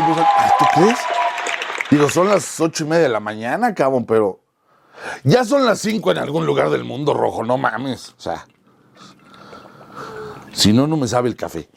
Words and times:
todo 0.00 0.08
empieza, 0.08 0.28
"Ay, 0.36 0.50
¿tú 0.58 0.64
crees? 0.74 0.98
Digo, 1.90 2.08
son 2.10 2.28
las 2.28 2.60
ocho 2.60 2.84
y 2.84 2.88
media 2.88 3.04
de 3.04 3.08
la 3.08 3.20
mañana, 3.20 3.74
cabrón, 3.74 4.04
pero 4.06 4.40
ya 5.24 5.44
son 5.44 5.64
las 5.64 5.78
cinco 5.78 6.10
en 6.10 6.18
algún 6.18 6.44
lugar 6.46 6.70
del 6.70 6.84
mundo 6.84 7.14
rojo, 7.14 7.44
no 7.44 7.56
mames. 7.58 8.10
O 8.10 8.20
sea, 8.20 8.46
si 10.52 10.72
no, 10.72 10.86
no 10.86 10.96
me 10.96 11.06
sabe 11.06 11.28
el 11.28 11.36
café. 11.36 11.68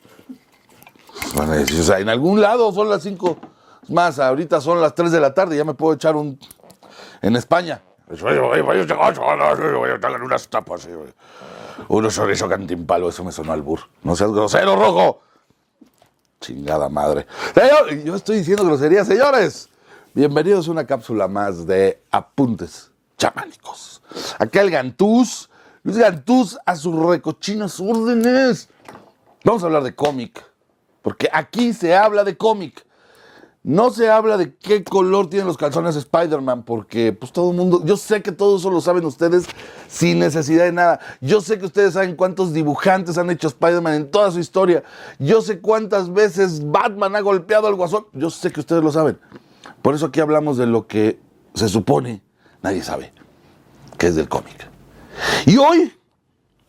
O 1.35 1.83
sea, 1.83 1.99
en 1.99 2.09
algún 2.09 2.41
lado 2.41 2.71
son 2.71 2.89
las 2.89 3.03
cinco. 3.03 3.37
Es 3.83 3.89
más, 3.89 4.19
ahorita 4.19 4.61
son 4.61 4.81
las 4.81 4.95
tres 4.95 5.11
de 5.11 5.19
la 5.19 5.33
tarde, 5.33 5.57
ya 5.57 5.63
me 5.63 5.73
puedo 5.73 5.93
echar 5.93 6.15
un. 6.15 6.39
En 7.21 7.35
España. 7.35 7.81
Uno 11.89 12.09
chorizo 12.09 12.49
cantimpalo, 12.49 13.09
eso 13.09 13.23
me 13.23 13.31
sonó 13.31 13.53
al 13.53 13.61
bur. 13.61 13.81
No 14.03 14.15
seas 14.15 14.31
grosero, 14.31 14.75
rojo. 14.75 15.21
Chingada 16.39 16.87
madre. 16.87 17.27
Yo 18.05 18.15
estoy 18.15 18.37
diciendo 18.37 18.63
groserías, 18.63 19.07
señores. 19.07 19.67
Bienvenidos 20.13 20.67
a 20.67 20.71
una 20.71 20.87
cápsula 20.87 21.27
más 21.27 21.67
de 21.67 22.01
Apuntes 22.11 22.91
Chamánicos. 23.17 24.01
Acá 24.37 24.61
el 24.61 24.71
Gantús, 24.71 25.49
Luis 25.83 25.97
Gantús 25.97 26.57
a 26.65 26.77
sus 26.77 26.95
recochinas 26.95 27.79
órdenes. 27.81 28.69
Vamos 29.43 29.63
a 29.63 29.65
hablar 29.65 29.83
de 29.83 29.93
cómic, 29.93 30.41
porque 31.01 31.29
aquí 31.31 31.73
se 31.73 31.93
habla 31.93 32.23
de 32.23 32.37
cómic. 32.37 32.85
No 33.69 33.91
se 33.91 34.09
habla 34.09 34.35
de 34.35 34.55
qué 34.55 34.83
color 34.83 35.29
tienen 35.29 35.45
los 35.45 35.55
calzones 35.55 35.93
de 35.93 35.99
Spider-Man, 35.99 36.63
porque 36.63 37.13
pues 37.13 37.31
todo 37.31 37.51
el 37.51 37.55
mundo, 37.55 37.85
yo 37.85 37.97
sé 37.97 38.23
que 38.23 38.31
todo 38.31 38.57
eso 38.57 38.71
lo 38.71 38.81
saben 38.81 39.05
ustedes 39.05 39.45
sin 39.87 40.17
necesidad 40.17 40.63
de 40.63 40.71
nada. 40.71 40.99
Yo 41.21 41.39
sé 41.39 41.59
que 41.59 41.67
ustedes 41.67 41.93
saben 41.93 42.15
cuántos 42.15 42.51
dibujantes 42.51 43.19
han 43.19 43.29
hecho 43.29 43.47
Spider-Man 43.47 43.93
en 43.93 44.09
toda 44.09 44.31
su 44.31 44.39
historia. 44.39 44.83
Yo 45.19 45.43
sé 45.43 45.59
cuántas 45.59 46.11
veces 46.11 46.67
Batman 46.67 47.15
ha 47.15 47.19
golpeado 47.19 47.67
al 47.67 47.75
guasón. 47.75 48.07
Yo 48.13 48.31
sé 48.31 48.51
que 48.51 48.59
ustedes 48.59 48.83
lo 48.83 48.91
saben. 48.91 49.19
Por 49.83 49.93
eso 49.93 50.07
aquí 50.07 50.19
hablamos 50.19 50.57
de 50.57 50.65
lo 50.65 50.87
que 50.87 51.19
se 51.53 51.69
supone 51.69 52.23
nadie 52.63 52.81
sabe, 52.81 53.13
que 53.99 54.07
es 54.07 54.15
del 54.15 54.27
cómic. 54.27 54.67
Y 55.45 55.57
hoy, 55.57 55.93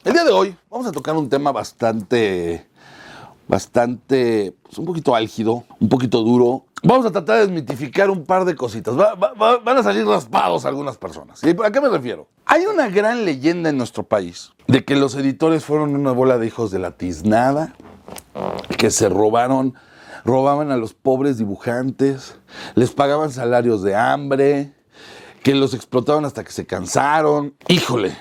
el 0.05 0.13
día 0.13 0.25
de 0.25 0.33
hoy, 0.33 0.55
vamos 0.69 0.87
a 0.87 0.93
tocar 0.93 1.17
un 1.17 1.31
tema 1.31 1.51
bastante, 1.51 2.69
bastante, 3.49 4.55
pues 4.63 4.77
un 4.77 4.85
poquito 4.85 5.15
álgido, 5.15 5.65
un 5.81 5.89
poquito 5.89 6.23
duro. 6.23 6.67
Vamos 6.83 7.05
a 7.05 7.11
tratar 7.11 7.37
de 7.37 7.43
desmitificar 7.47 8.09
un 8.11 8.25
par 8.25 8.45
de 8.47 8.55
cositas. 8.57 8.99
Va- 8.99 9.15
va- 9.15 9.35
va- 9.35 9.59
van 9.59 9.79
a 9.79 9.83
salir 9.83 10.07
raspados 10.07 10.65
algunas 10.65 10.97
personas. 10.97 11.43
¿Y 11.45 11.51
a 11.51 11.71
qué 11.71 11.81
me 11.81 11.89
refiero? 11.91 12.29
Hay 12.47 12.65
una 12.65 12.89
gran 12.89 13.25
leyenda 13.25 13.69
en 13.69 13.77
nuestro 13.77 14.03
país 14.05 14.53
de 14.67 14.85
que 14.85 14.97
los 14.97 15.15
editores 15.15 15.65
fueron 15.65 15.95
una 15.95 16.13
bola 16.13 16.39
de 16.39 16.47
hijos 16.47 16.71
de 16.71 16.79
la 16.79 16.93
tiznada, 16.93 17.75
que 18.79 18.91
se 18.91 19.09
robaron, 19.11 19.75
robaban 20.25 20.71
a 20.71 20.77
los 20.79 20.95
pobres 20.95 21.37
dibujantes, 21.39 22.37
les 22.75 22.93
pagaban 22.93 23.31
salarios 23.31 23.83
de 23.83 23.95
hambre, 23.95 24.73
que 25.43 25.55
los 25.55 25.75
explotaban 25.75 26.25
hasta 26.25 26.45
que 26.45 26.53
se 26.53 26.67
cansaron. 26.67 27.55
Híjole, 27.69 28.17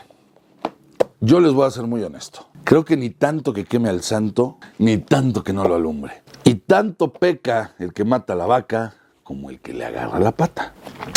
yo 1.21 1.39
les 1.39 1.53
voy 1.53 1.65
a 1.65 1.71
ser 1.71 1.85
muy 1.85 2.03
honesto. 2.03 2.47
Creo 2.65 2.83
que 2.85 2.97
ni 2.97 3.09
tanto 3.09 3.53
que 3.53 3.65
queme 3.65 3.89
al 3.89 4.03
santo, 4.03 4.57
ni 4.77 4.97
tanto 4.97 5.43
que 5.43 5.53
no 5.53 5.67
lo 5.67 5.75
alumbre. 5.75 6.23
Y 6.49 6.55
tanto 6.55 7.13
peca 7.13 7.75
el 7.77 7.93
que 7.93 8.03
mata 8.03 8.33
a 8.33 8.35
la 8.35 8.47
vaca 8.47 8.95
como 9.23 9.51
el 9.51 9.59
que 9.59 9.71
le 9.71 9.85
agarra 9.85 10.19
la 10.19 10.31
pata. 10.31 10.73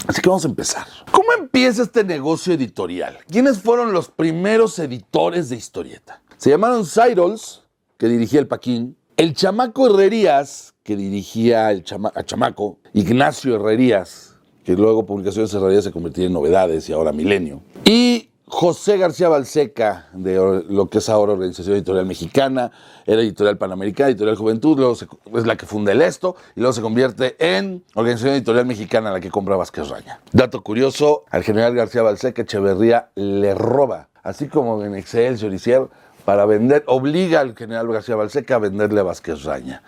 Así 0.06 0.20
que 0.20 0.28
vamos 0.28 0.44
a 0.44 0.48
empezar. 0.48 0.86
¿Cómo 1.10 1.28
empieza 1.38 1.82
este 1.84 2.04
negocio 2.04 2.52
editorial? 2.52 3.16
¿Quiénes 3.30 3.62
fueron 3.62 3.94
los 3.94 4.10
primeros 4.10 4.78
editores 4.78 5.48
de 5.48 5.56
historieta? 5.56 6.20
Se 6.36 6.50
llamaron 6.50 6.84
Cyrus, 6.84 7.62
que 7.96 8.08
dirigía 8.08 8.40
el 8.40 8.46
Paquín, 8.46 8.94
el 9.16 9.32
Chamaco 9.32 9.86
Herrerías, 9.86 10.74
que 10.82 10.96
dirigía 10.96 11.70
el 11.70 11.82
chama- 11.82 12.12
a 12.14 12.22
Chamaco, 12.24 12.80
Ignacio 12.92 13.54
Herrerías, 13.56 14.36
que 14.64 14.74
luego 14.74 15.06
Publicaciones 15.06 15.54
Herrerías 15.54 15.84
se 15.84 15.92
convirtió 15.92 16.26
en 16.26 16.34
Novedades 16.34 16.86
y 16.90 16.92
ahora 16.92 17.10
Milenio, 17.12 17.62
y 17.86 18.21
José 18.54 18.98
García 18.98 19.30
Balseca, 19.30 20.08
de 20.12 20.34
lo 20.68 20.86
que 20.88 20.98
es 20.98 21.08
ahora 21.08 21.32
Organización 21.32 21.74
Editorial 21.74 22.04
Mexicana, 22.04 22.70
era 23.06 23.22
Editorial 23.22 23.56
Panamericana, 23.56 24.10
Editorial 24.10 24.36
Juventud, 24.36 24.76
luego 24.78 24.94
se- 24.94 25.06
es 25.34 25.46
la 25.46 25.56
que 25.56 25.64
funda 25.64 25.90
el 25.92 26.02
Esto, 26.02 26.36
y 26.54 26.60
luego 26.60 26.74
se 26.74 26.82
convierte 26.82 27.34
en 27.38 27.82
Organización 27.94 28.34
Editorial 28.34 28.66
Mexicana, 28.66 29.10
la 29.10 29.20
que 29.20 29.30
compra 29.30 29.56
Vázquez 29.56 29.88
Raña. 29.88 30.20
Dato 30.32 30.60
curioso, 30.62 31.24
al 31.30 31.44
general 31.44 31.74
García 31.74 32.02
Balseca 32.02 32.42
Echeverría 32.42 33.08
le 33.14 33.54
roba, 33.54 34.10
así 34.22 34.48
como 34.48 34.84
en 34.84 34.96
Excelsior 34.96 35.54
hicieron, 35.54 35.88
para 36.24 36.46
vender, 36.46 36.84
obliga 36.86 37.40
al 37.40 37.56
general 37.56 37.88
García 37.88 38.16
Balseca 38.16 38.56
a 38.56 38.58
venderle 38.58 39.00
a 39.00 39.04
Vázquez 39.04 39.44
Raña. 39.44 39.82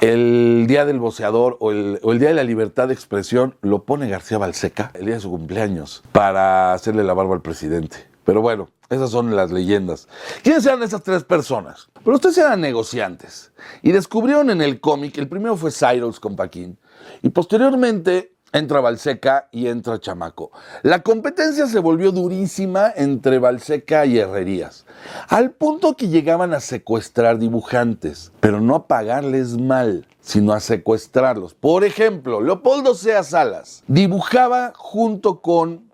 El 0.00 0.66
día 0.68 0.84
del 0.84 0.98
boceador 0.98 1.56
o 1.60 1.70
el, 1.70 1.98
o 2.02 2.12
el 2.12 2.18
día 2.18 2.28
de 2.28 2.34
la 2.34 2.44
libertad 2.44 2.88
de 2.88 2.94
expresión 2.94 3.56
lo 3.62 3.84
pone 3.84 4.08
García 4.08 4.38
Balseca, 4.38 4.90
el 4.94 5.06
día 5.06 5.14
de 5.14 5.20
su 5.20 5.30
cumpleaños, 5.30 6.02
para 6.12 6.72
hacerle 6.72 7.04
la 7.04 7.14
barba 7.14 7.34
al 7.34 7.42
presidente. 7.42 8.06
Pero 8.24 8.40
bueno, 8.40 8.68
esas 8.88 9.10
son 9.10 9.34
las 9.34 9.50
leyendas. 9.50 10.06
¿Quiénes 10.42 10.64
eran 10.66 10.82
esas 10.82 11.02
tres 11.02 11.24
personas? 11.24 11.88
Pero 12.04 12.16
ustedes 12.16 12.38
eran 12.38 12.60
negociantes 12.60 13.52
y 13.82 13.92
descubrieron 13.92 14.50
en 14.50 14.60
el 14.60 14.80
cómic, 14.80 15.16
el 15.18 15.28
primero 15.28 15.56
fue 15.56 15.70
Cyrus 15.70 16.20
con 16.20 16.36
Paquín 16.36 16.78
y 17.22 17.30
posteriormente 17.30 18.31
entra 18.52 18.80
Balseca 18.80 19.48
y 19.50 19.66
entra 19.66 19.98
Chamaco. 19.98 20.52
La 20.82 21.02
competencia 21.02 21.66
se 21.66 21.78
volvió 21.78 22.12
durísima 22.12 22.92
entre 22.94 23.38
Balseca 23.38 24.06
y 24.06 24.18
Herrerías, 24.18 24.84
al 25.28 25.50
punto 25.50 25.96
que 25.96 26.08
llegaban 26.08 26.52
a 26.52 26.60
secuestrar 26.60 27.38
dibujantes, 27.38 28.32
pero 28.40 28.60
no 28.60 28.74
a 28.74 28.86
pagarles 28.86 29.58
mal, 29.58 30.06
sino 30.20 30.52
a 30.52 30.60
secuestrarlos. 30.60 31.54
Por 31.54 31.84
ejemplo, 31.84 32.40
Leopoldo 32.40 32.94
Sea 32.94 33.22
Salas 33.22 33.82
dibujaba 33.86 34.72
junto 34.76 35.40
con 35.40 35.90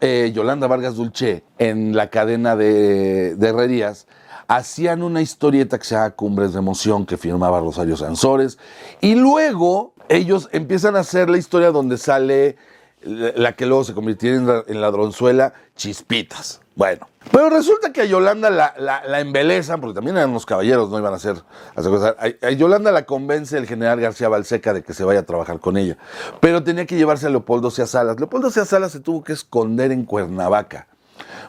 eh, 0.00 0.32
Yolanda 0.34 0.66
Vargas 0.66 0.96
Dulce 0.96 1.44
en 1.58 1.94
la 1.94 2.08
cadena 2.08 2.56
de, 2.56 3.32
Herrerías 3.32 4.06
hacían 4.48 5.02
una 5.02 5.20
historieta 5.20 5.78
que 5.78 5.84
se 5.84 5.96
Cumbres 6.16 6.54
de 6.54 6.58
Emoción 6.58 7.04
que 7.04 7.18
firmaba 7.18 7.60
Rosario 7.60 7.96
Sansores 7.96 8.58
y 9.00 9.14
luego 9.14 9.92
ellos 10.10 10.48
empiezan 10.52 10.96
a 10.96 11.00
hacer 11.00 11.30
la 11.30 11.38
historia 11.38 11.70
donde 11.70 11.96
sale 11.96 12.56
la 13.02 13.54
que 13.54 13.64
luego 13.64 13.84
se 13.84 13.94
convirtió 13.94 14.34
en, 14.34 14.46
la- 14.46 14.64
en 14.66 14.80
ladronzuela 14.82 15.54
Chispitas. 15.76 16.60
Bueno, 16.76 17.08
pero 17.32 17.48
resulta 17.48 17.92
que 17.92 18.02
a 18.02 18.04
Yolanda 18.04 18.50
la, 18.50 18.74
la, 18.78 19.20
embelezan, 19.20 19.80
porque 19.80 19.94
también 19.94 20.16
eran 20.16 20.30
unos 20.30 20.44
caballeros, 20.46 20.90
no 20.90 20.98
iban 20.98 21.12
a 21.12 21.16
hacer 21.16 21.36
secuestrar. 21.76 22.16
A, 22.42 22.50
Yolanda 22.50 22.90
la 22.92 23.04
convence 23.06 23.56
el 23.56 23.66
general 23.66 24.00
García 24.00 24.28
Balseca 24.28 24.72
de 24.74 24.82
que 24.82 24.92
se 24.94 25.04
vaya 25.04 25.20
a 25.20 25.22
trabajar 25.24 25.60
con 25.60 25.76
ella, 25.76 25.96
pero 26.40 26.62
tenía 26.62 26.84
que 26.86 26.96
llevarse 26.96 27.26
a 27.26 27.30
Leopoldo 27.30 27.70
Sea 27.70 27.86
Salas. 27.86 28.18
Leopoldo 28.18 28.50
Sea 28.50 28.64
Salas 28.66 28.92
se 28.92 29.00
tuvo 29.00 29.22
que 29.24 29.32
esconder 29.32 29.92
en 29.92 30.04
Cuernavaca 30.04 30.86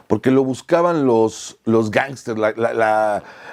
porque 0.06 0.30
lo 0.30 0.44
buscaban 0.44 1.06
los, 1.06 1.58
los 1.64 1.90
gángsters, 1.90 2.38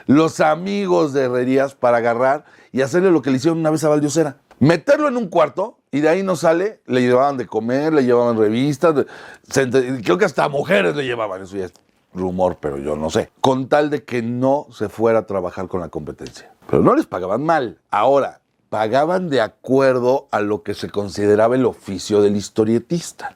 los 0.06 0.40
amigos 0.40 1.14
de 1.14 1.24
Herrerías 1.24 1.76
para 1.76 1.98
agarrar 1.98 2.46
y 2.72 2.82
hacerle 2.82 3.12
lo 3.12 3.22
que 3.22 3.30
le 3.32 3.38
hicieron 3.38 3.60
una 3.60 3.70
vez 3.72 3.84
a 3.84 3.90
Valdiosera. 3.90 4.38
Meterlo 4.60 5.08
en 5.08 5.18
un 5.18 5.28
cuarto 5.28 5.78
y 5.92 6.02
de 6.02 6.10
ahí 6.10 6.24
no 6.24 6.36
sale, 6.36 6.82
le 6.86 7.02
llevaban 7.02 7.38
de 7.38 7.48
comer, 7.48 7.94
le 7.94 8.04
llevaban 8.04 8.38
revistas, 8.38 9.06
se 9.50 9.70
creo 9.70 10.18
que 10.18 10.26
hasta 10.26 10.48
mujeres 10.50 10.96
le 10.96 11.04
llevaban, 11.06 11.42
eso 11.42 11.58
ya 11.58 11.66
es 11.66 11.74
rumor, 12.14 12.58
pero 12.60 12.78
yo 12.78 12.96
no 12.96 13.10
sé, 13.10 13.32
con 13.42 13.70
tal 13.70 13.90
de 13.90 14.04
que 14.04 14.22
no 14.22 14.68
se 14.72 14.90
fuera 14.90 15.20
a 15.20 15.26
trabajar 15.26 15.68
con 15.68 15.80
la 15.80 15.90
competencia. 15.90 16.52
Pero 16.70 16.84
no 16.84 16.96
les 16.96 17.06
pagaban 17.06 17.44
mal. 17.44 17.80
Ahora, 17.90 18.42
pagaban 18.70 19.30
de 19.30 19.42
acuerdo 19.42 20.28
a 20.32 20.42
lo 20.42 20.62
que 20.64 20.74
se 20.74 20.90
consideraba 20.90 21.56
el 21.56 21.66
oficio 21.66 22.22
del 22.22 22.36
historietista. 22.36 23.36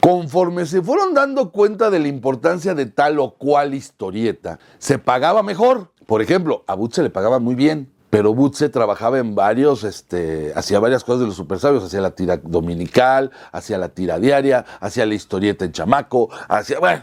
Conforme 0.00 0.64
se 0.64 0.80
fueron 0.80 1.12
dando 1.12 1.50
cuenta 1.50 1.90
de 1.90 1.98
la 1.98 2.08
importancia 2.08 2.74
de 2.74 2.86
tal 2.86 3.18
o 3.18 3.32
cual 3.32 3.74
historieta, 3.74 4.58
se 4.78 4.98
pagaba 4.98 5.42
mejor. 5.42 5.90
Por 6.06 6.22
ejemplo, 6.22 6.64
a 6.66 6.74
Butze 6.74 7.02
le 7.02 7.10
pagaba 7.10 7.38
muy 7.38 7.54
bien, 7.54 7.90
pero 8.14 8.32
Butze 8.32 8.68
trabajaba 8.68 9.18
en 9.18 9.34
varios, 9.34 9.82
este, 9.82 10.52
hacía 10.54 10.78
varias 10.78 11.02
cosas 11.02 11.22
de 11.22 11.26
los 11.26 11.34
super 11.34 11.58
sabios, 11.58 11.82
hacía 11.82 12.00
la 12.00 12.12
tira 12.12 12.36
dominical, 12.36 13.32
hacía 13.50 13.76
la 13.76 13.88
tira 13.88 14.20
diaria, 14.20 14.64
hacía 14.78 15.04
la 15.04 15.14
historieta 15.14 15.64
en 15.64 15.72
chamaco, 15.72 16.30
hacía, 16.46 16.78
bueno, 16.78 17.02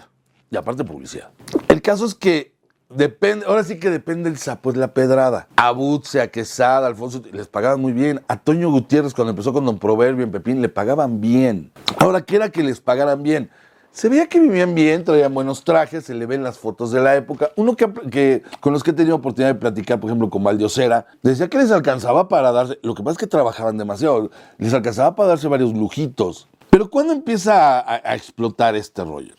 y 0.49 0.55
aparte 0.55 0.85
publicidad. 0.85 1.31
El 1.67 1.81
caso 1.81 2.05
es 2.05 2.15
que 2.15 2.51
Depende, 2.93 3.45
ahora 3.45 3.63
sí 3.63 3.79
que 3.79 3.89
depende 3.89 4.29
el 4.29 4.37
sapo, 4.37 4.69
es 4.69 4.75
la 4.75 4.93
pedrada. 4.93 5.47
A 5.55 5.71
Butze, 5.71 6.19
a 6.19 6.27
Quesada, 6.27 6.87
a 6.87 6.89
Alfonso, 6.89 7.23
les 7.31 7.47
pagaban 7.47 7.79
muy 7.79 7.93
bien. 7.93 8.21
A 8.27 8.35
Toño 8.35 8.69
Gutiérrez, 8.69 9.13
cuando 9.13 9.29
empezó 9.29 9.53
con 9.53 9.65
Don 9.65 9.79
Proverbio 9.79 10.25
en 10.25 10.31
Pepín, 10.31 10.61
le 10.61 10.67
pagaban 10.67 11.21
bien. 11.21 11.71
Ahora, 11.99 12.19
¿qué 12.19 12.35
era 12.35 12.49
que 12.49 12.63
les 12.63 12.81
pagaran 12.81 13.23
bien? 13.23 13.49
Se 13.91 14.07
veía 14.07 14.27
que 14.27 14.39
vivían 14.39 14.73
bien, 14.73 15.03
traían 15.03 15.33
buenos 15.33 15.65
trajes, 15.65 16.05
se 16.05 16.13
le 16.13 16.25
ven 16.25 16.43
las 16.43 16.57
fotos 16.57 16.91
de 16.91 17.01
la 17.01 17.15
época. 17.15 17.51
Uno 17.57 17.75
que, 17.75 18.41
con 18.61 18.71
los 18.71 18.83
que 18.83 18.91
he 18.91 18.93
tenido 18.93 19.17
oportunidad 19.17 19.53
de 19.53 19.59
platicar, 19.59 19.99
por 19.99 20.09
ejemplo, 20.09 20.29
con 20.29 20.43
Valdiosera, 20.43 21.07
decía 21.21 21.49
que 21.49 21.57
les 21.57 21.71
alcanzaba 21.71 22.29
para 22.29 22.53
darse, 22.53 22.79
lo 22.83 22.95
que 22.95 23.03
pasa 23.03 23.13
es 23.13 23.17
que 23.17 23.27
trabajaban 23.27 23.77
demasiado, 23.77 24.31
les 24.57 24.73
alcanzaba 24.73 25.13
para 25.15 25.29
darse 25.29 25.49
varios 25.49 25.73
lujitos. 25.73 26.47
Pero 26.69 26.89
¿cuándo 26.89 27.11
empieza 27.11 27.79
a 27.85 28.15
explotar 28.15 28.77
este 28.77 29.03
rollo? 29.03 29.35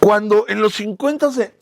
Cuando 0.00 0.44
en 0.48 0.60
los 0.60 0.74
50 0.74 1.32
se, 1.32 1.54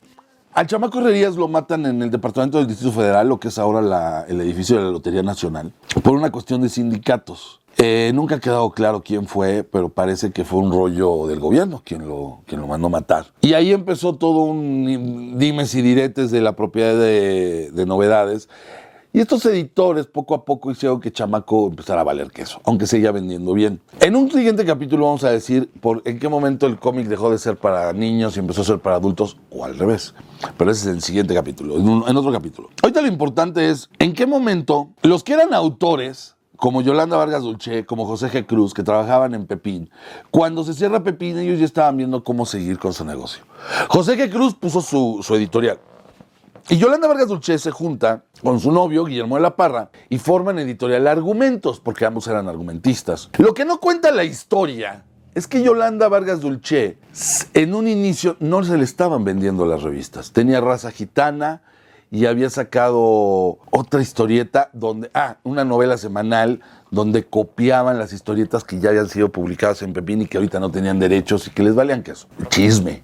Al 0.53 0.67
chamaco 0.67 0.99
Herrerías 0.99 1.37
lo 1.37 1.47
matan 1.47 1.87
en 1.87 2.03
el 2.03 2.11
departamento 2.11 2.59
del 2.59 2.67
Distrito 2.67 2.93
Federal, 2.93 3.29
lo 3.29 3.39
que 3.39 3.49
es 3.49 3.59
ahora 3.59 4.27
el 4.29 4.41
edificio 4.41 4.77
de 4.77 4.83
la 4.83 4.91
Lotería 4.91 5.23
Nacional, 5.23 5.73
por 6.03 6.15
una 6.15 6.33
cuestión 6.33 6.61
de 6.61 6.69
sindicatos. 6.69 7.62
Eh, 7.85 8.13
nunca 8.15 8.37
ha 8.37 8.39
quedado 8.39 8.71
claro 8.71 9.03
quién 9.03 9.27
fue, 9.27 9.65
pero 9.65 9.89
parece 9.89 10.31
que 10.31 10.45
fue 10.45 10.61
un 10.61 10.71
rollo 10.71 11.27
del 11.27 11.41
gobierno 11.41 11.83
quien 11.85 12.07
lo, 12.07 12.43
quien 12.47 12.61
lo 12.61 12.69
mandó 12.69 12.89
matar. 12.89 13.27
Y 13.41 13.55
ahí 13.55 13.73
empezó 13.73 14.15
todo 14.15 14.43
un 14.43 15.37
dimes 15.37 15.75
y 15.75 15.83
diretes 15.83 16.31
de 16.31 16.43
la 16.43 16.55
propiedad 16.55 16.95
de, 16.95 17.73
de 17.73 17.85
novedades. 17.85 18.49
Y 19.13 19.19
estos 19.19 19.45
editores 19.47 20.07
poco 20.07 20.37
a 20.37 20.45
poco 20.45 20.71
hicieron 20.71 21.01
que 21.01 21.11
Chamaco 21.11 21.67
empezara 21.67 22.03
a 22.03 22.05
valer 22.05 22.31
queso, 22.31 22.61
aunque 22.65 22.87
seguía 22.87 23.11
vendiendo 23.11 23.53
bien. 23.53 23.81
En 23.99 24.15
un 24.15 24.31
siguiente 24.31 24.65
capítulo 24.65 25.07
vamos 25.07 25.25
a 25.25 25.31
decir 25.31 25.69
por 25.81 26.03
en 26.05 26.21
qué 26.21 26.29
momento 26.29 26.69
el 26.69 26.79
cómic 26.79 27.09
dejó 27.09 27.33
de 27.33 27.39
ser 27.39 27.57
para 27.57 27.93
niños 27.93 28.37
y 28.37 28.39
empezó 28.39 28.61
a 28.61 28.65
ser 28.65 28.79
para 28.79 28.95
adultos, 28.95 29.39
o 29.51 29.65
al 29.65 29.77
revés. 29.77 30.15
Pero 30.57 30.71
ese 30.71 30.89
es 30.89 30.95
el 30.95 31.03
siguiente 31.03 31.35
capítulo, 31.35 31.77
en, 31.79 32.05
en 32.09 32.17
otro 32.17 32.31
capítulo. 32.31 32.69
Ahorita 32.81 33.03
lo 33.03 33.09
importante 33.09 33.71
es 33.71 33.91
en 33.99 34.13
qué 34.13 34.25
momento 34.25 34.91
los 35.03 35.25
que 35.25 35.33
eran 35.33 35.53
autores 35.53 36.37
como 36.63 36.81
Yolanda 36.81 37.17
Vargas 37.17 37.43
Dulce, 37.43 37.85
como 37.85 38.07
José 38.07 38.31
G. 38.31 38.47
Cruz, 38.47 38.73
que 38.73 38.85
trabajaban 38.85 39.35
en 39.35 39.49
Pepín. 39.49 39.91
Cuando 40.31 40.63
se 40.63 40.75
cierra 40.75 41.03
Pepín, 41.03 41.37
ellos 41.37 41.59
ya 41.59 41.65
estaban 41.65 41.97
viendo 41.97 42.23
cómo 42.23 42.47
seguir 42.47 42.79
con 42.79 42.93
su 42.93 43.05
negocio. 43.05 43.43
José 43.89 44.17
G. 44.17 44.31
Cruz 44.31 44.55
puso 44.55 44.81
su, 44.81 45.35
editorial. 45.35 45.81
Y 46.69 46.77
Yolanda 46.77 47.09
Vargas 47.09 47.27
Dulce 47.27 47.59
se 47.59 47.73
junta 47.73 48.23
con 48.45 48.61
su 48.61 48.71
novio, 48.71 49.05
Guillermo 49.05 49.35
de 49.35 49.43
la 49.43 49.57
Parra, 49.57 49.91
y 50.09 50.19
forman 50.19 50.61
editorial 50.61 51.09
Argumentos, 51.09 51.81
porque 51.81 52.07
ambos 52.07 52.29
eran 52.29 52.49
argumentistas. 52.49 53.29
Lo 53.39 53.55
que 53.55 53.65
no 53.65 53.81
cuenta 53.81 54.13
la 54.13 54.23
historia 54.23 55.03
es 55.35 55.49
que 55.49 55.65
Yolanda 55.65 56.07
Vargas 56.07 56.43
Dulce, 56.43 56.97
en 57.55 57.75
un 57.75 57.89
inicio, 57.89 58.37
no 58.39 58.63
se 58.63 58.79
le 58.79 58.85
estaban 58.85 59.25
vendiendo 59.25 59.67
las 59.67 59.83
revistas. 59.83 60.31
Tenía 60.31 60.61
raza 60.61 60.93
gitana 60.93 61.63
y 62.13 62.27
había 62.27 62.51
sacado 62.51 63.59
otra 63.71 64.03
historieta 64.03 64.69
donde, 64.75 65.11
ah, 65.15 65.39
una 65.45 65.65
novela 65.65 65.97
semanal 65.97 66.61
donde 66.91 67.25
copiaban 67.25 67.99
las 67.99 68.13
historietas 68.13 68.65
que 68.65 68.79
ya 68.79 68.91
habían 68.91 69.09
sido 69.09 69.31
publicadas 69.31 69.81
en 69.81 69.95
Pepín 69.95 70.21
y 70.21 70.27
que 70.27 70.37
ahorita 70.37 70.61
no 70.61 70.71
tenían 70.71 70.99
derechos 70.99 71.49
y 71.49 71.51
que 71.51 71.63
les 71.63 71.75
valían 71.75 72.03
queso. 72.03 72.29
Chisme. 72.51 73.03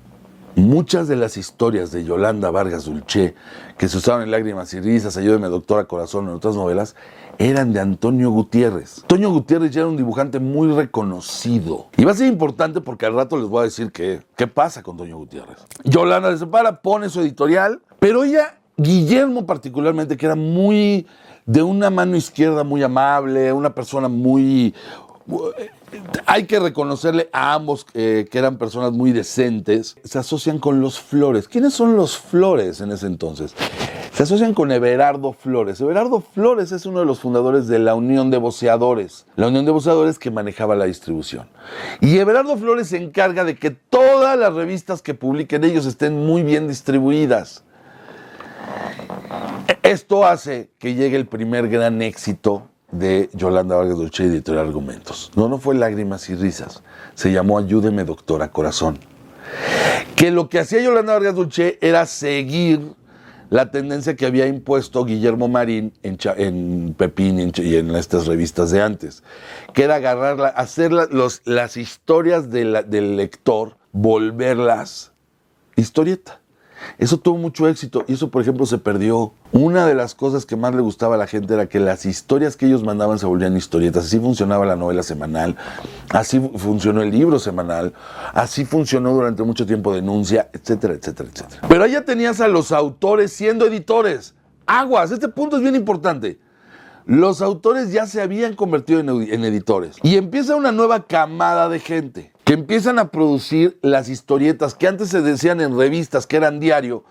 Muchas 0.57 1.09
de 1.09 1.17
las 1.17 1.39
historias 1.39 1.91
de 1.91 2.05
Yolanda 2.05 2.51
Vargas 2.51 2.85
Dulce, 2.85 3.35
que 3.79 3.89
se 3.89 3.97
usaban 3.97 4.25
en 4.25 4.31
Lágrimas 4.31 4.75
y 4.75 4.81
Risas, 4.81 5.17
Ayúdeme 5.17 5.49
Doctora 5.49 5.85
Corazón, 5.85 6.29
en 6.29 6.35
otras 6.35 6.55
novelas, 6.55 6.95
eran 7.39 7.73
de 7.73 7.81
Antonio 7.81 8.31
Gutiérrez. 8.31 8.99
Antonio 9.03 9.31
Gutiérrez 9.31 9.71
ya 9.71 9.83
era 9.83 9.89
un 9.89 9.97
dibujante 9.97 10.39
muy 10.41 10.71
reconocido. 10.75 11.87
Y 11.97 12.05
va 12.05 12.13
a 12.13 12.15
ser 12.15 12.27
importante 12.27 12.81
porque 12.81 13.07
al 13.07 13.15
rato 13.15 13.39
les 13.39 13.47
voy 13.47 13.61
a 13.61 13.65
decir 13.65 13.91
qué, 13.93 14.21
qué 14.37 14.49
pasa 14.49 14.83
con 14.83 14.95
Antonio 14.95 15.17
Gutiérrez. 15.17 15.59
Yolanda 15.85 16.33
se 16.33 16.39
separa, 16.39 16.83
pone 16.83 17.09
su 17.09 17.21
editorial, 17.21 17.81
pero 18.01 18.25
ella, 18.25 18.58
Guillermo 18.79 19.45
particularmente, 19.45 20.17
que 20.17 20.25
era 20.25 20.37
muy 20.37 21.07
de 21.45 21.63
una 21.63 21.91
mano 21.91 22.17
izquierda 22.17 22.65
muy 22.65 22.83
amable, 22.83 23.53
una 23.53 23.75
persona 23.75 24.09
muy 24.09 24.75
hay 26.27 26.45
que 26.45 26.59
reconocerle 26.59 27.29
a 27.33 27.55
ambos 27.55 27.87
eh, 27.95 28.27
que 28.31 28.39
eran 28.39 28.57
personas 28.57 28.93
muy 28.93 29.13
decentes. 29.13 29.97
Se 30.05 30.19
asocian 30.19 30.59
con 30.59 30.81
los 30.81 31.01
Flores. 31.01 31.49
¿Quiénes 31.49 31.75
son 31.75 31.97
los 31.97 32.19
Flores 32.19 32.81
en 32.81 32.93
ese 32.93 33.07
entonces? 33.07 33.55
Se 34.13 34.23
asocian 34.23 34.55
con 34.55 34.73
Everardo 34.73 35.33
Flores. 35.33 35.81
Everardo 35.81 36.21
Flores 36.21 36.73
es 36.73 36.87
uno 36.87 37.01
de 37.01 37.07
los 37.07 37.21
fundadores 37.21 37.69
de 37.69 37.79
la 37.79 37.95
Unión 37.95 38.31
de 38.31 38.39
Voceadores. 38.39 39.27
La 39.37 39.49
Unión 39.49 39.65
de 39.65 39.71
Voceadores 39.71 40.19
que 40.19 40.31
manejaba 40.31 40.75
la 40.75 40.87
distribución. 40.87 41.49
Y 42.01 42.19
Everardo 42.19 42.57
Flores 42.57 42.89
se 42.89 42.97
encarga 42.97 43.45
de 43.45 43.57
que 43.57 43.71
todas 43.71 44.39
las 44.39 44.55
revistas 44.55 45.03
que 45.03 45.15
publiquen 45.15 45.65
ellos 45.65 45.87
estén 45.87 46.27
muy 46.27 46.43
bien 46.43 46.69
distribuidas. 46.69 47.65
Esto 49.83 50.27
hace 50.27 50.71
que 50.79 50.95
llegue 50.95 51.17
el 51.17 51.27
primer 51.27 51.69
gran 51.69 52.03
éxito 52.03 52.69
de 52.91 53.29
Yolanda 53.33 53.77
Vargas 53.77 53.97
Dulce, 53.97 54.25
editorial 54.25 54.67
Argumentos. 54.67 55.31
No, 55.35 55.49
no 55.49 55.59
fue 55.59 55.75
Lágrimas 55.75 56.29
y 56.31 56.35
Risas, 56.35 56.83
se 57.15 57.33
llamó 57.33 57.59
Ayúdeme 57.59 58.05
Doctora 58.05 58.51
Corazón. 58.51 58.99
Que 60.17 60.31
lo 60.31 60.49
que 60.49 60.59
hacía 60.59 60.81
Yolanda 60.81 61.15
Vargas 61.15 61.35
Dulce 61.35 61.79
era 61.81 62.07
seguir 62.07 62.81
la 63.51 63.71
tendencia 63.71 64.15
que 64.15 64.27
había 64.27 64.47
impuesto 64.47 65.05
Guillermo 65.05 65.49
Marín 65.49 65.93
en, 66.03 66.95
Pepín 66.95 67.53
y 67.55 67.77
en, 67.77 67.97
estas 67.97 68.27
revistas 68.27 68.71
de 68.71 68.83
antes, 68.83 69.23
que 69.73 69.85
era 69.85 69.97
agarrarla, 69.97 70.49
hacer 70.49 70.93
las 70.93 71.77
historias 71.77 72.51
del 72.51 73.17
lector, 73.17 73.77
volverlas 73.93 75.13
historieta. 75.77 76.41
Eso 76.99 77.19
tuvo 77.19 77.39
mucho 77.39 77.69
éxito 77.69 78.05
y 78.09 78.15
eso, 78.15 78.31
por 78.31 78.43
ejemplo, 78.43 78.67
se 78.67 78.79
perdió. 78.79 79.33
Una 79.53 79.87
de 79.87 79.95
las 79.95 80.15
cosas 80.15 80.45
que 80.45 80.57
más 80.57 80.75
le 80.75 80.83
gustaba 80.83 81.15
a 81.15 81.19
la 81.19 81.27
gente 81.27 81.55
era 81.55 81.67
que 81.67 81.81
las 81.81 82.05
historias 82.05 82.57
que 82.57 82.67
ellos 82.67 82.85
mandaban 82.85 83.19
se 83.19 83.27
volvían 83.27 83.57
historietas. 83.57 84.07
Así 84.07 84.19
funcionaba 84.19 84.67
la 84.67 84.77
novela 84.77 85.03
semanal, 85.03 85.57
así 86.11 86.41
funcionó 86.57 87.03
el 87.03 87.11
libro 87.11 87.39
semanal, 87.39 87.95
así 88.35 88.65
funcionó 88.65 89.13
durante 89.13 89.43
mucho 89.43 89.67
tiempo 89.67 89.95
Denuncia, 89.95 90.51
etcétera, 90.53 90.95
etcétera, 90.95 91.31
etcétera. 91.33 91.63
Pero 91.69 91.85
allá 91.85 92.05
tenías 92.05 92.41
a 92.41 92.49
los 92.49 92.73
autores 92.73 93.33
siendo 93.33 93.67
editores. 93.67 94.35
Aguas, 94.67 95.11
este 95.11 95.29
punto 95.29 95.57
es 95.57 95.63
bien 95.63 95.77
importante. 95.77 96.39
Los 97.07 97.41
autores 97.41 97.91
ya 97.91 98.07
se 98.07 98.21
habían 98.21 98.55
convertido 98.55 99.01
en, 99.01 99.09
en 99.09 99.45
editores 99.45 99.97
y 100.03 100.17
empieza 100.17 100.57
una 100.57 100.73
nueva 100.73 101.07
camada 101.07 101.71
de 101.71 101.81
gente 101.81 102.33
que 102.49 102.55
empiezan 102.55 102.99
a 102.99 103.11
producir 103.11 103.79
las 103.83 104.09
historietas 104.09 104.75
que 104.75 104.89
antes 104.89 105.11
se 105.11 105.21
decían 105.21 105.61
en 105.61 105.77
revistas, 105.77 106.27
que 106.27 106.39
eran 106.39 106.61
diario. 106.61 107.05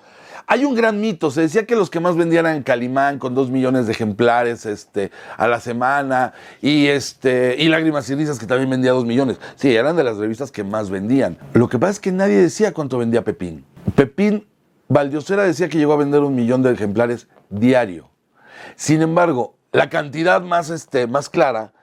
Hay 0.47 0.65
un 0.65 0.73
gran 0.73 0.99
mito, 0.99 1.29
se 1.29 1.41
decía 1.41 1.67
que 1.67 1.75
los 1.75 1.91
que 1.91 1.99
más 1.99 2.15
vendían 2.15 2.47
eran 2.47 2.63
Calimán 2.63 3.19
con 3.19 3.35
dos 3.35 3.51
millones 3.51 3.85
de 3.85 3.91
ejemplares 3.91 4.65
este, 4.65 5.11
a 5.37 5.47
la 5.47 5.59
semana 5.59 6.33
y, 6.59 6.87
este, 6.87 7.55
y 7.59 7.67
Lágrimas 7.67 8.09
y 8.09 8.15
Risas 8.15 8.39
que 8.39 8.47
también 8.47 8.67
vendía 8.67 8.93
dos 8.93 9.05
millones. 9.05 9.37
Sí, 9.57 9.75
eran 9.75 9.95
de 9.95 10.03
las 10.03 10.17
revistas 10.17 10.49
que 10.49 10.63
más 10.63 10.89
vendían. 10.89 11.37
Lo 11.53 11.69
que 11.69 11.77
pasa 11.77 11.91
es 11.91 11.99
que 11.99 12.11
nadie 12.11 12.37
decía 12.37 12.73
cuánto 12.73 12.97
vendía 12.97 13.23
Pepín. 13.23 13.63
Pepín 13.93 14.47
Valdiosera 14.87 15.43
decía 15.43 15.69
que 15.69 15.77
llegó 15.77 15.93
a 15.93 15.97
vender 15.97 16.21
un 16.21 16.33
millón 16.33 16.63
de 16.63 16.71
ejemplares 16.71 17.27
diario. 17.51 18.09
Sin 18.75 19.03
embargo, 19.03 19.55
la 19.71 19.91
cantidad 19.91 20.41
más, 20.41 20.71
este, 20.71 21.05
más 21.05 21.29
clara 21.29 21.73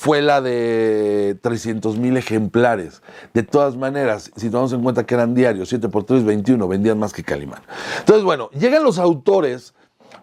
fue 0.00 0.22
la 0.22 0.40
de 0.40 1.36
300 1.42 1.98
mil 1.98 2.16
ejemplares. 2.16 3.02
De 3.34 3.42
todas 3.42 3.76
maneras, 3.76 4.30
si 4.34 4.48
tomamos 4.48 4.72
en 4.72 4.82
cuenta 4.82 5.04
que 5.04 5.14
eran 5.14 5.34
diarios, 5.34 5.68
7 5.68 5.90
por 5.90 6.04
3, 6.04 6.24
21, 6.24 6.66
vendían 6.66 6.98
más 6.98 7.12
que 7.12 7.22
Calimán. 7.22 7.60
Entonces, 7.98 8.24
bueno, 8.24 8.48
llegan 8.52 8.82
los 8.82 8.98
autores, 8.98 9.74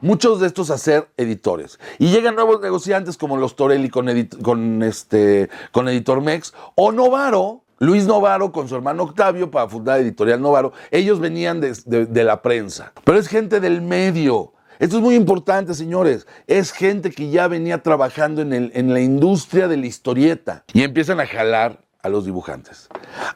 muchos 0.02 0.40
de 0.40 0.48
estos 0.48 0.72
a 0.72 0.80
ser 0.80 1.10
editores. 1.16 1.80
Y 2.00 2.08
llegan 2.08 2.34
nuevos 2.34 2.60
negociantes 2.60 3.18
como 3.18 3.38
los 3.38 3.56
Torelli 3.56 3.90
con, 3.90 4.82
este, 4.82 5.48
con 5.72 5.88
Editor 5.88 6.22
Mex 6.22 6.56
o 6.74 6.92
Novaro, 6.92 7.62
Luis 7.78 8.08
Novaro 8.08 8.52
con 8.52 8.68
su 8.68 8.76
hermano 8.76 9.04
Octavio 9.04 9.52
para 9.52 9.70
fundar 9.70 10.00
Editorial 10.00 10.42
Novaro. 10.42 10.74
Ellos 10.90 11.20
venían 11.20 11.62
de 11.62 12.24
la 12.24 12.42
prensa, 12.42 12.94
pero 13.04 13.20
es 13.20 13.28
gente 13.28 13.60
del 13.60 13.84
medio 13.84 14.54
esto 14.80 14.98
es 14.98 15.02
muy 15.02 15.16
importante, 15.16 15.74
señores. 15.74 16.28
Es 16.46 16.72
gente 16.72 17.12
que 17.12 17.30
ya 17.30 17.48
venía 17.48 17.82
trabajando 17.82 18.42
en, 18.42 18.94
la 18.94 19.00
industria 19.00 19.68
de 19.68 19.78
la 19.78 19.88
historieta 19.88 20.64
y 20.74 20.84
empiezan 20.84 21.20
a 21.20 21.26
jalar 21.26 21.82
a 22.02 22.10
los 22.10 22.26
dibujantes. 22.26 22.88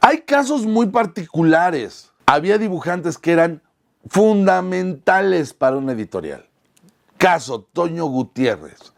Hay 0.01 0.19
casos 0.21 0.65
muy 0.65 0.87
particulares. 0.87 2.11
Había 2.25 2.57
dibujantes 2.57 3.17
que 3.17 3.31
eran 3.31 3.61
fundamentales 4.07 5.53
para 5.53 5.77
una 5.77 5.93
editorial. 5.93 6.45
Caso 7.17 7.67
Toño 7.73 8.05
Gutiérrez. 8.05 8.93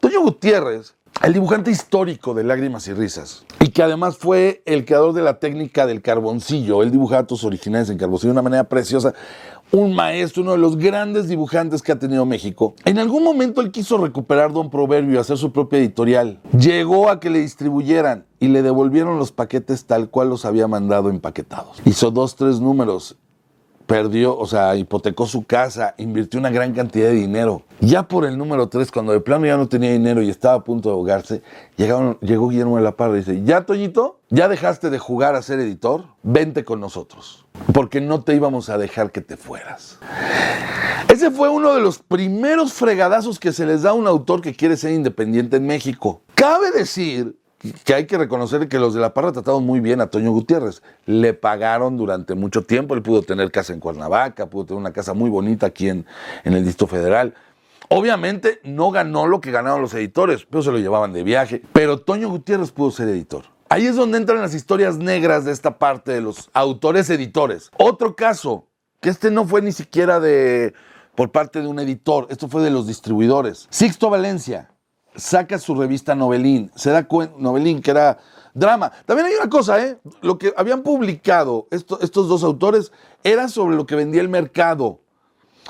Toño 0.00 0.20
Gutiérrez, 0.20 0.94
el 1.22 1.32
dibujante 1.32 1.70
histórico 1.72 2.32
de 2.32 2.44
Lágrimas 2.44 2.86
y 2.86 2.92
Risas, 2.92 3.44
y 3.60 3.70
que 3.70 3.82
además 3.82 4.16
fue 4.16 4.62
el 4.66 4.84
creador 4.84 5.12
de 5.12 5.22
la 5.22 5.40
técnica 5.40 5.86
del 5.86 6.00
carboncillo. 6.00 6.82
Él 6.82 6.92
dibujaba 6.92 7.26
tus 7.26 7.42
originales 7.42 7.90
en 7.90 7.98
carboncillo 7.98 8.28
de 8.28 8.34
una 8.34 8.42
manera 8.42 8.64
preciosa 8.64 9.14
un 9.72 9.94
maestro, 9.94 10.42
uno 10.42 10.52
de 10.52 10.58
los 10.58 10.76
grandes 10.76 11.28
dibujantes 11.28 11.82
que 11.82 11.92
ha 11.92 11.98
tenido 11.98 12.24
México. 12.26 12.74
En 12.84 12.98
algún 12.98 13.24
momento 13.24 13.60
él 13.60 13.70
quiso 13.70 13.98
recuperar 13.98 14.52
Don 14.52 14.70
Proverbio 14.70 15.14
y 15.14 15.18
hacer 15.18 15.36
su 15.36 15.52
propia 15.52 15.78
editorial. 15.78 16.40
Llegó 16.58 17.10
a 17.10 17.20
que 17.20 17.30
le 17.30 17.40
distribuyeran 17.40 18.26
y 18.40 18.48
le 18.48 18.62
devolvieron 18.62 19.18
los 19.18 19.32
paquetes 19.32 19.84
tal 19.84 20.10
cual 20.10 20.30
los 20.30 20.44
había 20.44 20.68
mandado 20.68 21.10
empaquetados. 21.10 21.80
Hizo 21.84 22.10
dos, 22.10 22.36
tres 22.36 22.60
números 22.60 23.16
perdió, 23.88 24.36
o 24.38 24.46
sea, 24.46 24.76
hipotecó 24.76 25.26
su 25.26 25.44
casa, 25.44 25.94
invirtió 25.96 26.38
una 26.38 26.50
gran 26.50 26.74
cantidad 26.74 27.08
de 27.08 27.14
dinero. 27.14 27.62
Ya 27.80 28.06
por 28.06 28.26
el 28.26 28.36
número 28.36 28.68
3, 28.68 28.92
cuando 28.92 29.12
de 29.12 29.20
plano 29.20 29.46
ya 29.46 29.56
no 29.56 29.66
tenía 29.66 29.90
dinero 29.90 30.20
y 30.20 30.28
estaba 30.28 30.56
a 30.56 30.62
punto 30.62 30.90
de 30.90 30.92
ahogarse, 30.92 31.42
llegaron, 31.76 32.18
llegó 32.20 32.50
Guillermo 32.50 32.76
de 32.76 32.82
la 32.82 32.96
Parra 32.96 33.14
y 33.14 33.20
dice, 33.20 33.42
ya 33.44 33.62
Toñito, 33.64 34.20
ya 34.28 34.46
dejaste 34.46 34.90
de 34.90 34.98
jugar 34.98 35.34
a 35.34 35.42
ser 35.42 35.58
editor, 35.58 36.04
vente 36.22 36.66
con 36.66 36.80
nosotros, 36.80 37.46
porque 37.72 38.02
no 38.02 38.22
te 38.22 38.34
íbamos 38.34 38.68
a 38.68 38.76
dejar 38.76 39.10
que 39.10 39.22
te 39.22 39.38
fueras. 39.38 39.98
Ese 41.08 41.30
fue 41.30 41.48
uno 41.48 41.74
de 41.74 41.80
los 41.80 41.98
primeros 41.98 42.74
fregadazos 42.74 43.38
que 43.40 43.54
se 43.54 43.64
les 43.64 43.82
da 43.82 43.90
a 43.90 43.94
un 43.94 44.06
autor 44.06 44.42
que 44.42 44.54
quiere 44.54 44.76
ser 44.76 44.92
independiente 44.92 45.56
en 45.56 45.66
México. 45.66 46.20
Cabe 46.34 46.72
decir 46.72 47.38
que 47.84 47.94
hay 47.94 48.06
que 48.06 48.18
reconocer 48.18 48.68
que 48.68 48.78
los 48.78 48.94
de 48.94 49.00
La 49.00 49.14
Parra 49.14 49.32
trataron 49.32 49.64
muy 49.64 49.80
bien 49.80 50.00
a 50.00 50.08
Toño 50.08 50.30
Gutiérrez. 50.30 50.82
Le 51.06 51.34
pagaron 51.34 51.96
durante 51.96 52.34
mucho 52.34 52.62
tiempo, 52.62 52.94
él 52.94 53.02
pudo 53.02 53.22
tener 53.22 53.50
casa 53.50 53.72
en 53.72 53.80
Cuernavaca, 53.80 54.46
pudo 54.46 54.66
tener 54.66 54.80
una 54.80 54.92
casa 54.92 55.14
muy 55.14 55.28
bonita 55.28 55.66
aquí 55.66 55.88
en, 55.88 56.06
en 56.44 56.52
el 56.54 56.64
Distrito 56.64 56.86
Federal. 56.86 57.34
Obviamente 57.88 58.60
no 58.64 58.90
ganó 58.90 59.26
lo 59.26 59.40
que 59.40 59.50
ganaron 59.50 59.80
los 59.80 59.94
editores, 59.94 60.46
pero 60.48 60.62
se 60.62 60.70
lo 60.70 60.78
llevaban 60.78 61.12
de 61.12 61.22
viaje. 61.22 61.62
Pero 61.72 61.98
Toño 61.98 62.28
Gutiérrez 62.28 62.70
pudo 62.70 62.90
ser 62.90 63.08
editor. 63.08 63.44
Ahí 63.70 63.86
es 63.86 63.96
donde 63.96 64.18
entran 64.18 64.40
las 64.40 64.54
historias 64.54 64.96
negras 64.96 65.44
de 65.44 65.52
esta 65.52 65.78
parte 65.78 66.12
de 66.12 66.20
los 66.20 66.50
autores 66.52 67.10
editores. 67.10 67.70
Otro 67.76 68.14
caso, 68.14 68.66
que 69.00 69.10
este 69.10 69.30
no 69.30 69.46
fue 69.46 69.62
ni 69.62 69.72
siquiera 69.72 70.20
de 70.20 70.74
por 71.14 71.32
parte 71.32 71.60
de 71.60 71.66
un 71.66 71.80
editor, 71.80 72.28
esto 72.30 72.48
fue 72.48 72.62
de 72.62 72.70
los 72.70 72.86
distribuidores. 72.86 73.66
Sixto 73.70 74.08
Valencia 74.08 74.70
saca 75.18 75.58
su 75.58 75.74
revista 75.74 76.14
Novelín, 76.14 76.70
se 76.74 76.90
da 76.90 77.06
cuenta, 77.06 77.34
Novelín, 77.38 77.82
que 77.82 77.90
era 77.90 78.18
drama. 78.54 78.90
También 79.04 79.26
hay 79.26 79.34
una 79.34 79.50
cosa, 79.50 79.82
¿eh? 79.82 79.98
Lo 80.22 80.38
que 80.38 80.54
habían 80.56 80.82
publicado 80.82 81.66
estos 81.70 82.28
dos 82.28 82.42
autores 82.42 82.92
era 83.24 83.48
sobre 83.48 83.76
lo 83.76 83.86
que 83.86 83.96
vendía 83.96 84.20
el 84.20 84.28
mercado. 84.28 85.00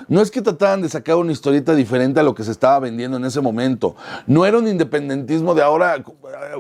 No 0.07 0.21
es 0.21 0.31
que 0.31 0.43
trataban 0.43 0.81
de 0.81 0.89
sacar 0.89 1.17
una 1.17 1.33
historieta 1.33 1.75
diferente 1.75 2.21
a 2.21 2.23
lo 2.23 2.35
que 2.35 2.45
se 2.45 2.53
estaba 2.53 2.79
vendiendo 2.79 3.17
en 3.17 3.25
ese 3.25 3.41
momento. 3.41 3.97
No 4.27 4.47
era 4.47 4.59
un 4.59 4.69
independentismo 4.69 5.55
de 5.55 5.63
ahora 5.63 6.05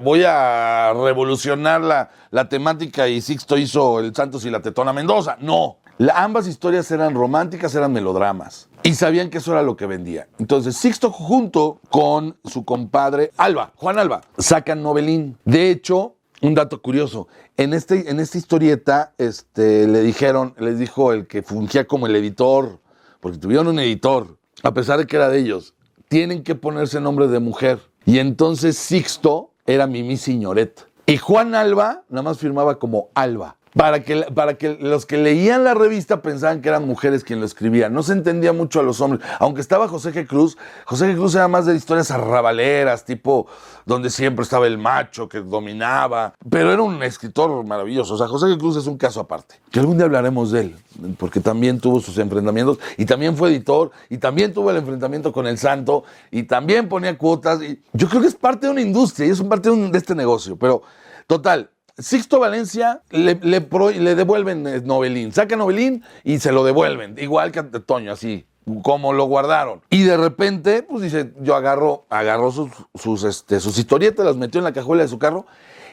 voy 0.02 0.25
a 0.26 0.92
revolucionar 0.92 1.80
la, 1.80 2.11
la 2.30 2.49
temática 2.49 3.07
y 3.07 3.21
Sixto 3.21 3.57
hizo 3.57 4.00
el 4.00 4.12
Santos 4.14 4.45
y 4.45 4.50
la 4.50 4.61
Tetona 4.61 4.92
Mendoza. 4.92 5.37
No. 5.40 5.78
ambas 6.14 6.49
historias 6.49 6.90
eran 6.90 7.14
románticas, 7.14 7.75
eran 7.76 7.92
melodramas. 7.92 8.67
Y 8.88 8.95
sabían 8.95 9.28
que 9.28 9.37
eso 9.37 9.52
era 9.52 9.62
lo 9.62 9.76
que 9.76 9.85
vendía. 9.85 10.28
Entonces, 10.38 10.75
Sixto 10.75 11.11
junto 11.11 11.78
con 11.90 12.38
su 12.42 12.64
compadre 12.64 13.33
Alba, 13.37 13.71
Juan 13.76 13.99
Alba, 13.99 14.23
sacan 14.38 14.83
novelín. 14.83 15.37
De 15.45 15.71
hecho, 15.71 16.14
un 16.40 16.54
dato 16.54 16.80
curioso, 16.80 17.28
en, 17.59 17.75
este, 17.75 18.11
en 18.11 18.18
esta 18.18 18.38
historieta 18.38 19.12
este, 19.18 19.87
le 19.87 20.00
dijeron, 20.00 20.54
les 20.57 20.78
dijo 20.78 21.12
el 21.12 21.26
que 21.26 21.42
fungía 21.42 21.87
como 21.87 22.07
el 22.07 22.16
editor, 22.16 22.80
porque 23.21 23.37
tuvieron 23.37 23.66
un 23.68 23.78
editor, 23.78 24.38
a 24.62 24.73
pesar 24.73 24.99
de 24.99 25.07
que 25.07 25.16
era 25.16 25.28
de 25.28 25.38
ellos, 25.38 25.75
tienen 26.09 26.42
que 26.42 26.54
ponerse 26.54 26.99
nombre 26.99 27.28
de 27.28 27.40
mujer. 27.40 27.80
Y 28.07 28.21
entonces 28.21 28.78
Sixto 28.78 29.50
era 29.66 29.87
Mimi 29.87 30.16
Signoret. 30.16 30.87
Y 31.04 31.18
Juan 31.18 31.54
Alba 31.54 32.04
nada 32.09 32.23
más 32.23 32.38
firmaba 32.38 32.78
como 32.78 33.11
Alba. 33.12 33.57
Para 33.78 34.02
que, 34.02 34.23
para 34.35 34.54
que 34.54 34.76
los 34.80 35.06
que 35.06 35.18
leían 35.18 35.62
la 35.62 35.73
revista 35.73 36.20
pensaban 36.20 36.62
que 36.62 36.68
eran 36.68 36.85
mujeres 36.85 37.23
quien 37.23 37.38
lo 37.38 37.47
escribían. 37.47 37.92
No 37.92 38.02
se 38.02 38.12
entendía 38.12 38.52
mucho 38.52 38.80
a 38.80 38.82
los 38.82 39.00
hombres. 39.00 39.25
Aunque 39.38 39.61
estaba 39.61 39.87
José 39.87 40.12
G. 40.12 40.26
Cruz, 40.26 40.58
José 40.85 41.06
G. 41.06 41.14
Cruz 41.14 41.37
era 41.37 41.47
más 41.47 41.64
de 41.64 41.76
historias 41.76 42.11
arrabaleras, 42.11 43.04
tipo 43.04 43.47
donde 43.87 44.11
siempre 44.11 44.42
estaba 44.42 44.66
el 44.66 44.78
macho 44.78 45.28
que 45.28 45.38
dominaba. 45.38 46.35
Pero 46.50 46.73
era 46.73 46.82
un 46.82 47.00
escritor 47.04 47.64
maravilloso. 47.64 48.14
O 48.14 48.18
sea, 48.18 48.26
José 48.26 48.47
G. 48.47 48.58
Cruz 48.58 48.76
es 48.78 48.88
un 48.88 48.99
caso 48.99 49.20
aparte. 49.20 49.61
Que 49.70 49.78
algún 49.78 49.97
día 49.97 50.06
hablaremos 50.06 50.50
de 50.50 50.61
él, 50.62 50.76
porque 51.16 51.38
también 51.38 51.78
tuvo 51.78 52.00
sus 52.00 52.18
enfrentamientos 52.18 52.80
y 52.97 53.06
también 53.06 53.37
fue 53.37 53.50
editor 53.50 53.92
y 54.11 54.18
también 54.18 54.52
tuvo 54.52 54.73
el 54.73 54.78
enfrentamiento 54.78 55.32
con 55.32 55.47
el 55.47 55.56
santo 55.56 56.02
y 56.32 56.42
también 56.42 56.88
ponía 56.88 57.16
cuotas. 57.16 57.62
Y 57.62 57.80
yo 57.92 58.08
creo 58.08 58.23
que 58.23 58.26
es 58.26 58.35
parte 58.35 58.66
de 58.66 58.73
una 58.73 58.80
industria 58.80 59.28
y 59.28 59.30
es 59.30 59.40
parte 59.42 59.70
de, 59.70 59.88
de 59.88 59.99
este 59.99 60.16
negocio. 60.16 60.56
Pero, 60.56 60.82
total, 61.28 61.70
Sixto 61.99 62.38
Valencia 62.38 63.02
le, 63.11 63.35
le, 63.43 64.14
devuelven 64.14 64.67
eh, 64.67 64.81
Novelín, 64.85 65.33
saca 65.33 65.57
Novelín 65.57 66.05
y 66.23 66.38
se 66.38 66.52
lo 66.52 66.64
devuelven, 66.64 67.17
igual 67.19 67.50
que 67.50 67.59
a 67.59 67.71
Toño, 67.71 68.12
así, 68.12 68.47
como 68.83 69.12
lo 69.12 69.25
guardaron. 69.25 69.83
Y 69.90 70.05
de 70.05 70.17
repente, 70.17 70.85
pues 70.85 71.02
dice, 71.02 71.33
yo 71.40 71.57
agarro, 71.57 72.07
agarró 72.09 72.52
sus, 72.52 72.71
sus, 72.95 73.25
este, 73.25 73.59
sus 73.59 73.78
historietas, 73.78 74.25
las 74.25 74.37
metió 74.37 74.61
en 74.61 74.64
la 74.64 74.73
cajuela 74.73 75.02
de 75.02 75.09
su 75.09 75.19
carro 75.19 75.47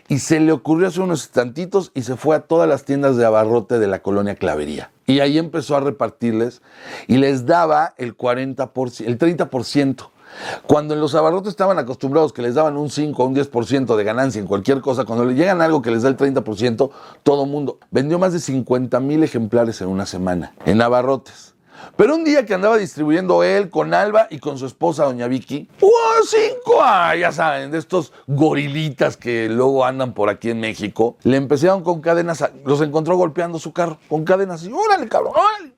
y 0.08 0.20
se 0.20 0.40
le 0.40 0.52
ocurrió 0.52 0.88
hacer 0.88 1.02
unos 1.02 1.30
tantitos 1.30 1.92
y 1.96 2.04
se 2.04 2.16
fue 2.16 2.36
a 2.36 2.42
todas 2.42 2.70
las 2.70 2.86
tiendas 2.86 3.18
de 3.18 3.26
abarrote 3.26 3.80
de 3.80 3.88
la 3.88 4.00
colonia 4.00 4.36
Clavería. 4.36 4.92
Y 5.08 5.20
ahí 5.20 5.38
empezó 5.38 5.76
a 5.76 5.80
repartirles 5.80 6.62
y 7.08 7.18
les 7.18 7.46
daba 7.46 7.96
el 7.98 8.16
40%, 8.16 9.06
el 9.06 9.18
30%. 9.18 10.10
Cuando 10.68 10.94
en 10.94 11.02
los 11.02 11.16
abarrotes 11.16 11.50
estaban 11.50 11.80
acostumbrados 11.80 12.34
que 12.34 12.42
les 12.42 12.56
daban 12.56 12.78
un 12.78 12.90
5 12.90 13.22
o 13.22 13.28
un 13.28 13.36
10% 13.36 13.96
de 13.96 14.04
ganancia 14.04 14.40
en 14.40 14.48
cualquier 14.48 14.82
cosa, 14.82 15.06
cuando 15.06 15.26
le 15.26 15.36
llegan 15.36 15.62
algo 15.62 15.82
que 15.82 15.92
les 15.92 16.04
da 16.04 16.10
el 16.10 16.18
30%, 16.18 16.90
todo 17.24 17.46
mundo 17.46 17.80
vendió 17.92 18.20
más 18.20 18.34
de 18.34 18.40
50 18.40 19.00
mil 19.00 19.24
ejemplares 19.24 19.82
en 19.82 19.88
una 19.88 20.06
semana, 20.06 20.54
en 20.66 20.82
abarrotes. 20.82 21.56
Pero 21.96 22.16
un 22.16 22.24
día 22.24 22.46
que 22.46 22.54
andaba 22.54 22.78
distribuyendo 22.78 23.44
él 23.44 23.70
con 23.70 23.94
Alba 23.94 24.28
y 24.30 24.40
con 24.40 24.58
su 24.58 24.66
esposa, 24.66 25.06
doña 25.06 25.28
Vicky, 25.28 25.70
¡oh, 25.82 25.90
cinco! 26.26 26.82
Ya 27.20 27.32
saben, 27.32 27.72
de 27.72 27.78
estos 27.78 28.12
gorilitas 28.28 29.18
que 29.18 29.48
luego 29.50 29.86
andan 29.86 30.14
por 30.14 30.30
aquí 30.30 30.50
en 30.50 30.60
México, 30.60 31.18
le 31.24 31.38
empezaron 31.38 31.84
con 31.84 32.02
cadenas, 32.02 32.44
los 32.66 32.82
encontró 32.82 33.16
golpeando 33.18 33.60
su 33.60 33.74
carro 33.74 33.98
con 34.10 34.26
cadenas 34.26 34.64
y 34.64 34.72
¡órale, 34.72 35.08
cabrón! 35.08 35.34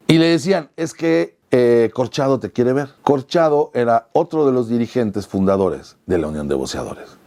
Y 0.08 0.18
le 0.18 0.28
decían, 0.28 0.70
es 0.76 0.94
que 0.94 1.37
eh, 1.52 1.90
Corchado 1.94 2.40
te 2.40 2.52
quiere 2.52 2.74
ver. 2.74 2.90
Corchado 3.04 3.72
era 3.74 4.10
otro 4.14 4.46
de 4.46 4.52
los 4.52 4.70
dirigentes 4.70 5.28
fundadores 5.28 5.98
de 6.06 6.18
la 6.18 6.28
Unión 6.28 6.48
de 6.48 6.56
Boceadores 6.56 7.18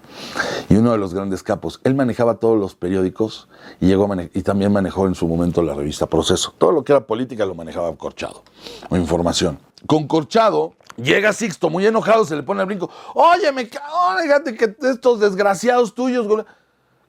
y 0.68 0.76
uno 0.76 0.92
de 0.92 0.98
los 0.98 1.14
grandes 1.14 1.42
capos. 1.42 1.80
Él 1.84 1.94
manejaba 1.94 2.36
todos 2.36 2.58
los 2.58 2.74
periódicos 2.74 3.48
y, 3.80 3.86
llegó 3.86 4.08
y 4.32 4.42
también 4.42 4.72
manejó 4.72 5.06
en 5.06 5.14
su 5.14 5.26
momento 5.26 5.62
la 5.62 5.74
revista 5.74 6.06
Proceso. 6.06 6.54
Todo 6.58 6.72
lo 6.72 6.84
que 6.84 6.92
era 6.92 7.06
política 7.06 7.46
lo 7.46 7.54
manejaba 7.54 7.94
Corchado 7.96 8.42
o 8.88 8.96
información. 8.96 9.58
Con 9.86 10.06
Corchado 10.06 10.74
llega 10.96 11.32
Sixto 11.32 11.70
muy 11.70 11.86
enojado, 11.86 12.24
se 12.24 12.36
le 12.36 12.42
pone 12.42 12.60
al 12.60 12.66
brinco. 12.66 12.90
Oye, 13.14 13.50
me 13.52 13.64
fíjate 13.66 14.56
que 14.56 14.76
estos 14.82 15.20
desgraciados 15.20 15.94
tuyos. 15.94 16.26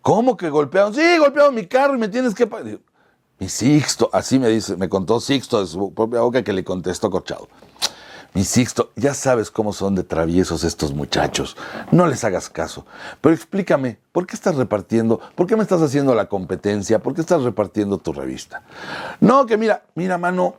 ¿Cómo 0.01 0.35
que 0.35 0.49
golpearon? 0.49 0.95
Sí, 0.95 1.17
golpearon 1.19 1.53
mi 1.53 1.67
carro 1.67 1.95
y 1.95 1.99
me 1.99 2.07
tienes 2.07 2.33
que. 2.33 2.49
Mi 3.41 3.49
Sixto, 3.49 4.07
así 4.13 4.37
me 4.37 4.49
dice, 4.49 4.77
me 4.77 4.87
contó 4.87 5.19
Sixto 5.19 5.61
de 5.61 5.65
su 5.65 5.91
propia 5.95 6.21
boca 6.21 6.43
que 6.43 6.53
le 6.53 6.63
contestó 6.63 7.09
Corchado. 7.09 7.47
Mi 8.35 8.43
Sixto, 8.43 8.91
ya 8.95 9.15
sabes 9.15 9.49
cómo 9.49 9.73
son 9.73 9.95
de 9.95 10.03
traviesos 10.03 10.63
estos 10.63 10.93
muchachos. 10.93 11.57
No 11.89 12.05
les 12.05 12.23
hagas 12.23 12.51
caso. 12.51 12.85
Pero 13.19 13.33
explícame, 13.33 13.97
¿por 14.11 14.27
qué 14.27 14.35
estás 14.35 14.57
repartiendo? 14.57 15.19
¿Por 15.33 15.47
qué 15.47 15.55
me 15.55 15.63
estás 15.63 15.81
haciendo 15.81 16.13
la 16.13 16.27
competencia? 16.27 16.99
¿Por 16.99 17.15
qué 17.15 17.21
estás 17.21 17.41
repartiendo 17.41 17.97
tu 17.97 18.13
revista? 18.13 18.61
No, 19.21 19.47
que 19.47 19.57
mira, 19.57 19.85
mira, 19.95 20.19
mano, 20.19 20.57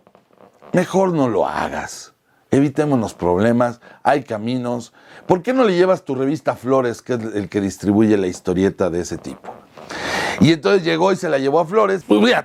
mejor 0.73 1.13
no 1.13 1.29
lo 1.29 1.47
hagas. 1.47 2.15
Evitémonos 2.51 3.15
problemas, 3.15 3.81
hay 4.03 4.25
caminos. 4.25 4.93
¿Por 5.29 5.45
qué 5.45 5.53
no 5.53 5.63
le 5.63 5.77
llevas 5.77 6.03
tu 6.03 6.17
revista 6.17 6.51
a 6.51 6.57
Flores, 6.57 7.01
que 7.01 7.15
es 7.15 7.21
el 7.37 7.49
que 7.49 7.61
distribuye 7.61 8.17
la 8.17 8.27
historieta 8.27 8.91
de 8.91 9.03
ese 9.03 9.19
tipo? 9.19 9.62
Y 10.41 10.53
entonces 10.53 10.85
llegó 10.85 11.13
y 11.13 11.17
se 11.17 11.29
la 11.29 11.39
llevó 11.39 11.61
a 11.61 11.67
Flores. 11.67 12.05
Pues 12.07 12.21
mira, 12.21 12.45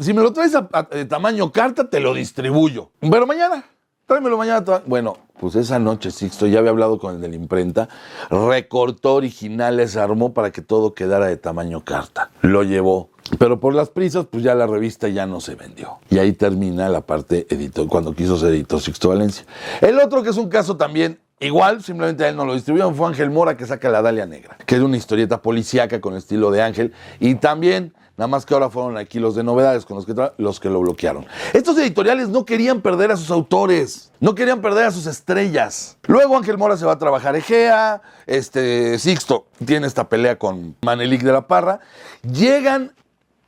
si 0.00 0.12
me 0.12 0.22
lo 0.22 0.32
traes 0.32 0.54
a, 0.54 0.68
de 0.90 1.04
tamaño 1.04 1.52
carta, 1.52 1.88
te 1.88 2.00
lo 2.00 2.14
distribuyo. 2.14 2.90
Pero 3.00 3.26
mañana, 3.26 3.64
tráemelo 4.06 4.36
mañana. 4.36 4.82
Bueno, 4.86 5.16
pues 5.38 5.54
esa 5.54 5.78
noche 5.78 6.10
Sixto 6.10 6.46
ya 6.46 6.58
había 6.58 6.70
hablado 6.70 6.98
con 6.98 7.16
el 7.16 7.20
de 7.20 7.28
la 7.28 7.36
imprenta, 7.36 7.88
recortó 8.30 9.14
originales, 9.14 9.96
armó 9.96 10.32
para 10.32 10.50
que 10.50 10.62
todo 10.62 10.94
quedara 10.94 11.26
de 11.26 11.36
tamaño 11.36 11.84
carta. 11.84 12.30
Lo 12.42 12.62
llevó. 12.62 13.10
Pero 13.38 13.60
por 13.60 13.74
las 13.74 13.90
prisas, 13.90 14.26
pues 14.30 14.42
ya 14.42 14.54
la 14.54 14.66
revista 14.66 15.08
ya 15.08 15.26
no 15.26 15.40
se 15.40 15.54
vendió. 15.54 15.98
Y 16.08 16.18
ahí 16.18 16.32
termina 16.32 16.88
la 16.88 17.02
parte 17.02 17.46
editor, 17.50 17.86
cuando 17.86 18.14
quiso 18.14 18.38
ser 18.38 18.54
editor 18.54 18.80
Sixto 18.80 19.10
Valencia. 19.10 19.44
El 19.82 19.98
otro 19.98 20.22
que 20.22 20.30
es 20.30 20.36
un 20.38 20.48
caso 20.48 20.76
también 20.76 21.20
Igual, 21.40 21.82
simplemente 21.84 22.24
a 22.24 22.28
él 22.28 22.36
no 22.36 22.44
lo 22.44 22.54
distribuyeron, 22.54 22.94
fue 22.96 23.06
Ángel 23.06 23.30
Mora 23.30 23.56
que 23.56 23.64
saca 23.64 23.88
La 23.88 24.02
Dalia 24.02 24.26
Negra, 24.26 24.56
que 24.66 24.74
es 24.74 24.80
una 24.80 24.96
historieta 24.96 25.40
policíaca 25.40 26.00
con 26.00 26.16
estilo 26.16 26.50
de 26.50 26.62
Ángel. 26.62 26.92
Y 27.20 27.36
también, 27.36 27.94
nada 28.16 28.26
más 28.26 28.44
que 28.44 28.54
ahora 28.54 28.70
fueron 28.70 28.96
aquí 28.96 29.20
los 29.20 29.36
de 29.36 29.44
novedades 29.44 29.84
con 29.86 29.96
los 29.96 30.04
que, 30.04 30.14
los 30.36 30.58
que 30.58 30.68
lo 30.68 30.80
bloquearon. 30.80 31.26
Estos 31.52 31.78
editoriales 31.78 32.28
no 32.28 32.44
querían 32.44 32.80
perder 32.80 33.12
a 33.12 33.16
sus 33.16 33.30
autores, 33.30 34.10
no 34.18 34.34
querían 34.34 34.60
perder 34.60 34.86
a 34.86 34.90
sus 34.90 35.06
estrellas. 35.06 35.96
Luego 36.08 36.36
Ángel 36.36 36.58
Mora 36.58 36.76
se 36.76 36.84
va 36.84 36.92
a 36.92 36.98
trabajar 36.98 37.36
Egea, 37.36 38.02
este 38.26 38.98
Sixto 38.98 39.46
tiene 39.64 39.86
esta 39.86 40.08
pelea 40.08 40.40
con 40.40 40.74
Manelik 40.82 41.22
de 41.22 41.32
la 41.32 41.46
Parra. 41.46 41.78
Llegan 42.22 42.94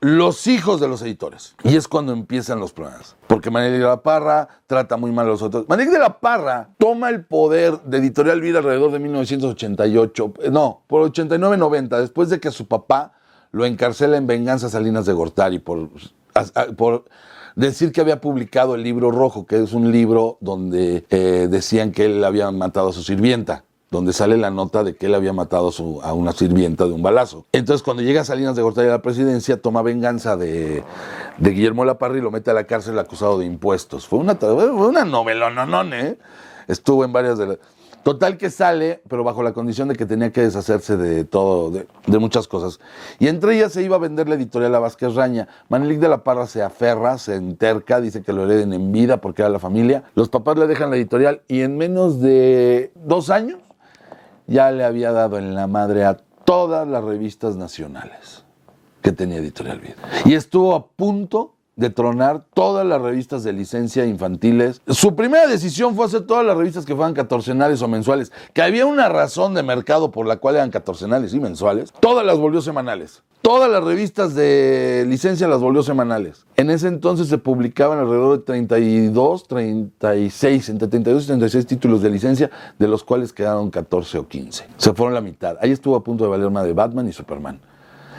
los 0.01 0.47
hijos 0.47 0.81
de 0.81 0.89
los 0.89 1.03
editores. 1.03 1.55
Y 1.63 1.77
es 1.77 1.87
cuando 1.87 2.13
empiezan 2.13 2.59
los 2.59 2.73
problemas. 2.73 3.17
Porque 3.27 3.51
Manuel 3.51 3.73
de 3.73 3.79
la 3.81 4.03
Parra 4.03 4.49
trata 4.67 4.97
muy 4.97 5.13
mal 5.13 5.27
a 5.27 5.31
los 5.31 5.43
otros. 5.43 5.69
Manuel 5.69 5.91
de 5.91 5.99
la 5.99 6.19
Parra 6.19 6.71
toma 6.79 7.11
el 7.11 7.25
poder 7.25 7.83
de 7.83 7.99
Editorial 7.99 8.41
Vida 8.41 8.59
alrededor 8.59 8.93
de 8.93 8.99
1988, 8.99 10.35
eh, 10.43 10.51
no, 10.51 10.83
por 10.87 11.11
89-90, 11.13 12.01
después 12.01 12.31
de 12.31 12.41
que 12.41 12.51
su 12.51 12.67
papá 12.67 13.13
lo 13.53 13.67
encarcela 13.67 14.17
en 14.17 14.27
venganza 14.27 14.71
Salinas 14.71 15.05
de 15.07 15.13
Gortari 15.13 15.59
por, 15.59 15.91
por 16.77 17.05
decir 17.57 17.93
que 17.93 18.01
había 18.01 18.21
publicado 18.21 18.75
el 18.77 18.83
libro 18.83 19.11
rojo, 19.11 19.45
que 19.45 19.63
es 19.63 19.73
un 19.73 19.93
libro 19.93 20.39
donde 20.41 21.05
eh, 21.11 21.49
decían 21.51 21.93
que 21.93 22.07
él 22.07 22.25
había 22.25 22.51
matado 22.53 22.91
a 22.91 22.93
su 22.93 23.03
sirvienta 23.03 23.65
donde 23.91 24.13
sale 24.13 24.37
la 24.37 24.51
nota 24.51 24.85
de 24.85 24.95
que 24.95 25.07
él 25.07 25.15
había 25.17 25.33
matado 25.33 25.73
a 26.03 26.13
una 26.13 26.31
sirvienta 26.33 26.85
de 26.85 26.93
un 26.93 27.03
balazo. 27.03 27.47
Entonces, 27.51 27.83
cuando 27.83 28.05
llega 28.05 28.25
Salinas 28.25 28.55
de 28.55 28.63
Gortari 28.63 28.87
a 28.87 28.93
la 28.93 29.03
presidencia, 29.03 29.61
toma 29.61 29.83
venganza 29.83 30.37
de, 30.37 30.85
de 31.39 31.51
Guillermo 31.51 31.85
Laparra 31.85 32.17
y 32.17 32.21
lo 32.21 32.31
mete 32.31 32.53
a 32.53 32.55
la 32.55 32.65
cárcel 32.65 32.97
acusado 33.01 33.41
de 33.41 33.47
impuestos. 33.47 34.07
Fue 34.07 34.21
una, 34.21 34.35
una 34.35 35.05
novela, 35.05 35.51
no, 35.51 35.67
no, 35.67 35.83
¿eh? 35.93 36.17
Estuvo 36.69 37.05
en 37.05 37.13
varias 37.13 37.37
de 37.39 37.47
las... 37.49 37.59
Total 38.05 38.39
que 38.39 38.49
sale, 38.49 39.03
pero 39.09 39.25
bajo 39.25 39.43
la 39.43 39.53
condición 39.53 39.89
de 39.89 39.97
que 39.97 40.07
tenía 40.07 40.33
que 40.33 40.41
deshacerse 40.41 40.97
de 40.97 41.25
todo, 41.25 41.71
de, 41.71 42.19
muchas 42.19 42.49
cosas. 42.49 42.81
Y 43.19 43.27
entre 43.27 43.57
ellas 43.57 43.73
se 43.73 43.83
iba 43.83 43.97
a 43.97 43.99
vender 43.99 44.27
la 44.29 44.37
editorial 44.37 44.75
a 44.75 44.79
Vázquez 44.79 45.15
Raña. 45.17 45.49
Manelik 45.69 45.99
de 45.99 46.09
la 46.09 46.25
Parra 46.25 46.47
se 46.47 46.63
aferra, 46.63 47.19
se 47.19 47.35
enterca, 47.35 48.01
dice 48.01 48.23
que 48.23 48.33
lo 48.33 48.45
hereden 48.45 48.73
en 48.73 48.93
vida 48.93 49.21
porque 49.21 49.43
era 49.43 49.51
la 49.51 49.59
familia. 49.59 50.05
Los 50.15 50.31
papás 50.31 50.57
le 50.57 50.67
dejan 50.67 50.91
la 50.91 50.97
editorial 50.97 51.43
y 51.47 51.61
en 51.61 51.77
menos 51.77 52.21
de 52.23 52.91
dos 52.95 53.29
años 53.29 53.59
ya 54.51 54.73
le 54.73 54.85
había 54.85 55.13
dado 55.13 55.39
en 55.39 55.55
la 55.55 55.69
madre 55.69 56.05
a 56.05 56.17
todas 56.45 56.87
las 56.87 57.05
revistas 57.05 57.57
nacionales 57.57 58.45
que 59.01 59.13
tenía 59.13 59.39
Editorial 59.39 59.79
Vida. 59.79 59.95
Y 60.25 60.35
estuvo 60.35 60.75
a 60.75 60.89
punto 60.89 61.55
de 61.77 61.91
tronar 61.91 62.45
todas 62.55 62.87
las 62.87 63.01
revistas 63.01 63.43
de 63.43 63.53
licencia 63.53 64.05
infantiles. 64.07 64.83
Su 64.89 65.17
primera 65.17 65.47
decisión 65.47 65.97
fue 65.97 66.07
hacer 66.07 66.23
todas 66.23 66.45
las 66.45 66.57
revistas 66.57 66.85
que 66.85 66.95
fueran 66.95 67.15
catorcenales 67.15 67.81
o 67.83 67.89
mensuales, 67.89 68.33
que 68.53 68.63
había 68.63 68.87
una 68.87 69.09
razón 69.09 69.55
de 69.55 69.63
mercado 69.63 70.11
por 70.11 70.27
la 70.27 70.37
cual 70.37 70.57
eran 70.57 70.71
catorcenales 70.71 71.35
y 71.35 71.41
mensuales, 71.41 71.93
todas 72.01 72.25
las 72.25 72.39
volvió 72.39 72.61
semanales. 72.61 73.23
Todas 73.43 73.71
las 73.71 73.83
revistas 73.83 74.35
de 74.35 75.07
licencia 75.09 75.49
las 75.49 75.61
volvió 75.61 75.83
semanales. 75.83 76.45
En 76.57 76.69
ese 76.69 76.89
entonces 76.89 77.29
se 77.29 77.39
publicaban 77.39 77.99
alrededor 77.99 78.39
de 78.39 78.45
32, 78.45 79.49
36, 79.49 80.69
entre 80.69 80.89
32 80.89 81.25
y 81.25 81.27
36 81.29 81.67
títulos 81.67 82.03
de 82.03 82.11
licencia, 82.11 82.51
de 82.79 82.87
los 82.87 83.03
cuales 83.03 83.33
quedaron 83.33 83.71
14 83.71 84.19
o 84.19 84.29
15. 84.29 84.67
Se 84.77 84.93
fueron 84.93 85.15
la 85.15 85.23
mitad. 85.23 85.57
Ahí 85.63 85.71
estuvo 85.71 85.97
a 85.97 86.05
punto 86.05 86.25
de 86.25 86.31
valer 86.31 86.51
más 86.51 86.67
de 86.67 86.75
Batman 86.75 87.09
y 87.09 87.13
Superman. 87.13 87.61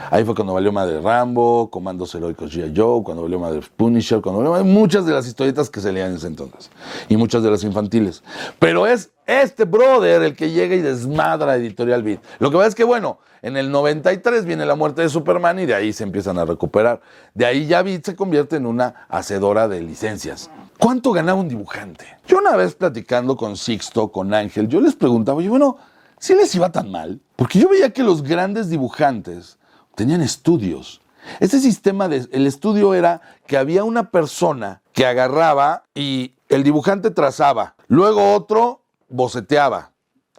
Ahí 0.10 0.26
fue 0.26 0.36
cuando 0.36 0.54
valió 0.54 0.72
madre 0.72 1.00
Rambo, 1.02 1.70
Comandos 1.70 2.14
Heroicos 2.16 2.54
G.I. 2.54 2.74
Joe, 2.76 3.04
cuando 3.04 3.24
valió 3.24 3.40
madre 3.40 3.62
Punisher, 3.78 4.22
cuando 4.22 4.40
valió 4.40 4.52
madre 4.52 4.66
muchas 4.66 5.06
de 5.06 5.14
las 5.14 5.28
historietas 5.28 5.70
que 5.70 5.80
se 5.80 5.92
leían 5.92 6.12
en 6.12 6.18
ese 6.18 6.28
entonces. 6.28 6.72
Y 7.10 7.18
muchas 7.18 7.44
de 7.44 7.52
las 7.52 7.64
infantiles. 7.64 8.24
Pero 8.60 8.88
es 8.88 9.12
este 9.26 9.66
brother 9.66 10.24
el 10.24 10.36
que 10.36 10.52
llega 10.52 10.76
y 10.76 10.82
desmadra 10.82 11.56
Editorial 11.56 12.04
Beat. 12.04 12.22
Lo 12.40 12.50
que 12.52 12.58
pasa 12.58 12.70
es 12.70 12.76
que, 12.76 12.84
bueno, 12.84 13.20
en 13.42 13.58
el 13.58 13.72
93 13.72 14.46
viene 14.46 14.66
la 14.66 14.76
muerte 14.76 15.02
de 15.02 15.10
Superman 15.10 15.60
y 15.60 15.66
de 15.66 15.74
ahí 15.74 15.94
se 15.94 16.04
empiezan 16.04 16.38
a 16.38 16.46
recuperar. 16.46 17.02
De 17.34 17.46
ahí 17.46 17.66
ya 17.66 17.82
Beat 17.82 18.06
se 18.06 18.16
convierte 18.16 18.56
en 18.56 18.66
una 18.66 19.08
hacedora 19.10 19.68
de 19.68 19.82
licencias. 19.82 20.50
¿Cuánto 20.78 21.12
ganaba 21.12 21.40
un 21.40 21.48
dibujante? 21.48 22.06
Yo 22.28 22.40
una 22.40 22.56
vez 22.56 22.76
platicando 22.76 23.36
con 23.36 23.58
Sixto, 23.58 24.12
con 24.12 24.34
Ángel, 24.34 24.68
yo 24.68 24.82
les 24.82 24.96
preguntaba, 24.96 25.38
oye, 25.38 25.50
bueno, 25.50 25.78
¿si 26.20 26.36
les 26.36 26.54
iba 26.56 26.72
tan 26.72 26.92
mal? 26.92 27.20
Porque 27.36 27.60
yo 27.60 27.70
veía 27.70 27.92
que 27.92 28.04
los 28.04 28.24
grandes 28.24 28.70
dibujantes 28.70 29.58
tenían 29.96 30.22
estudios. 30.22 31.02
Ese 31.40 31.60
sistema 31.60 32.08
de 32.08 32.28
el 32.32 32.48
estudio 32.48 32.94
era 32.94 33.22
que 33.46 33.58
había 33.58 33.84
una 33.84 34.10
persona 34.12 34.82
que 34.94 35.06
agarraba 35.06 35.84
y 35.94 36.34
el 36.50 36.64
dibujante 36.64 37.12
trazaba, 37.12 37.76
luego 37.88 38.34
otro 38.34 38.82
boceteaba 39.08 39.92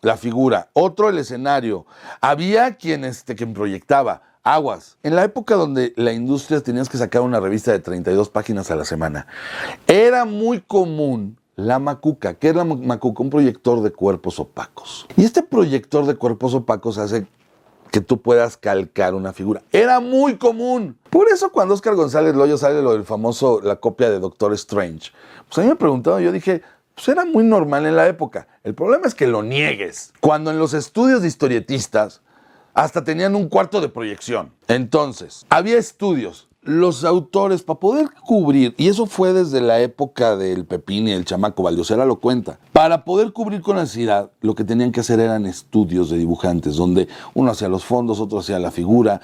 la 0.03 0.17
figura, 0.17 0.69
otro 0.73 1.09
el 1.09 1.19
escenario. 1.19 1.87
Había 2.21 2.75
quien, 2.75 3.05
este, 3.05 3.37
quien 3.37 3.55
proyectaba 3.55 4.23
aguas. 4.43 4.99
En 5.05 5.15
la 5.15 5.25
época 5.25 5.55
donde 5.55 5.93
la 5.97 6.13
industria 6.13 6.61
tenías 6.61 6.89
que 6.89 6.99
sacar 6.99 7.23
una 7.23 7.41
revista 7.41 7.71
de 7.71 7.79
32 7.79 8.29
páginas 8.29 8.71
a 8.71 8.77
la 8.77 8.85
semana, 8.85 9.27
era 9.87 10.25
muy 10.25 10.61
común 10.61 11.39
la 11.55 11.79
macuca. 11.79 12.35
¿Qué 12.35 12.49
es 12.49 12.57
la 12.57 12.65
macuca? 12.65 13.23
Un 13.23 13.31
proyector 13.31 13.83
de 13.83 13.93
cuerpos 13.93 14.41
opacos. 14.41 15.07
Y 15.17 15.25
este 15.25 15.43
proyector 15.43 16.07
de 16.07 16.17
cuerpos 16.17 16.55
opacos 16.55 16.99
hace 16.99 17.27
que 17.93 18.01
tú 18.01 18.23
puedas 18.23 18.57
calcar 18.57 19.15
una 19.15 19.33
figura. 19.33 19.63
Era 19.71 20.01
muy 20.01 20.37
común. 20.37 20.99
Por 21.11 21.29
eso 21.29 21.53
cuando 21.53 21.75
Oscar 21.75 21.95
González 21.95 22.35
Loyo 22.35 22.57
sale 22.57 22.83
lo 22.83 22.93
del 22.93 23.05
famoso, 23.05 23.61
la 23.63 23.77
copia 23.77 24.11
de 24.11 24.19
Doctor 24.19 24.55
Strange, 24.55 25.13
pues 25.47 25.59
a 25.59 25.61
mí 25.61 25.69
me 25.69 25.77
preguntaron, 25.77 26.23
yo 26.23 26.33
dije, 26.33 26.63
pues 26.95 27.07
era 27.09 27.27
muy 27.27 27.45
normal 27.45 27.85
en 27.85 27.95
la 27.95 28.09
época. 28.09 28.49
El 28.65 28.75
problema 28.75 29.07
es 29.07 29.15
que 29.15 29.27
lo 29.27 29.43
niegues. 29.43 30.15
Cuando 30.21 30.51
en 30.51 30.59
los 30.59 30.73
estudios 30.73 31.21
de 31.21 31.29
historietistas 31.29 32.23
hasta 32.73 33.05
tenían 33.05 33.35
un 33.35 33.51
cuarto 33.51 33.83
de 33.83 33.91
proyección. 33.91 34.55
Entonces, 34.69 35.45
había 35.51 35.77
estudios 35.77 36.49
los 36.63 37.05
autores, 37.05 37.63
para 37.63 37.81
poder 37.81 38.09
cubrir, 38.25 38.75
y 38.79 38.89
eso 38.89 39.07
fue 39.07 39.33
desde 39.33 39.61
la 39.61 39.81
época 39.81 40.37
del 40.37 40.65
Pepín 40.65 41.09
y 41.09 41.13
el 41.13 41.25
chamaco 41.25 41.63
Valdiosera 41.63 42.07
lo 42.07 42.21
cuenta, 42.21 42.59
para 42.73 43.05
poder 43.05 43.33
cubrir 43.33 43.63
con 43.63 43.79
ansiedad, 43.79 44.31
lo 44.41 44.55
que 44.55 44.65
tenían 44.65 44.93
que 44.93 45.01
hacer 45.01 45.19
eran 45.19 45.47
estudios 45.47 46.09
de 46.11 46.19
dibujantes, 46.19 46.77
donde 46.77 47.09
uno 47.35 47.51
hacía 47.51 47.69
los 47.69 47.85
fondos, 47.85 48.21
otro 48.21 48.39
hacía 48.39 48.59
la 48.59 48.71
figura. 48.71 49.21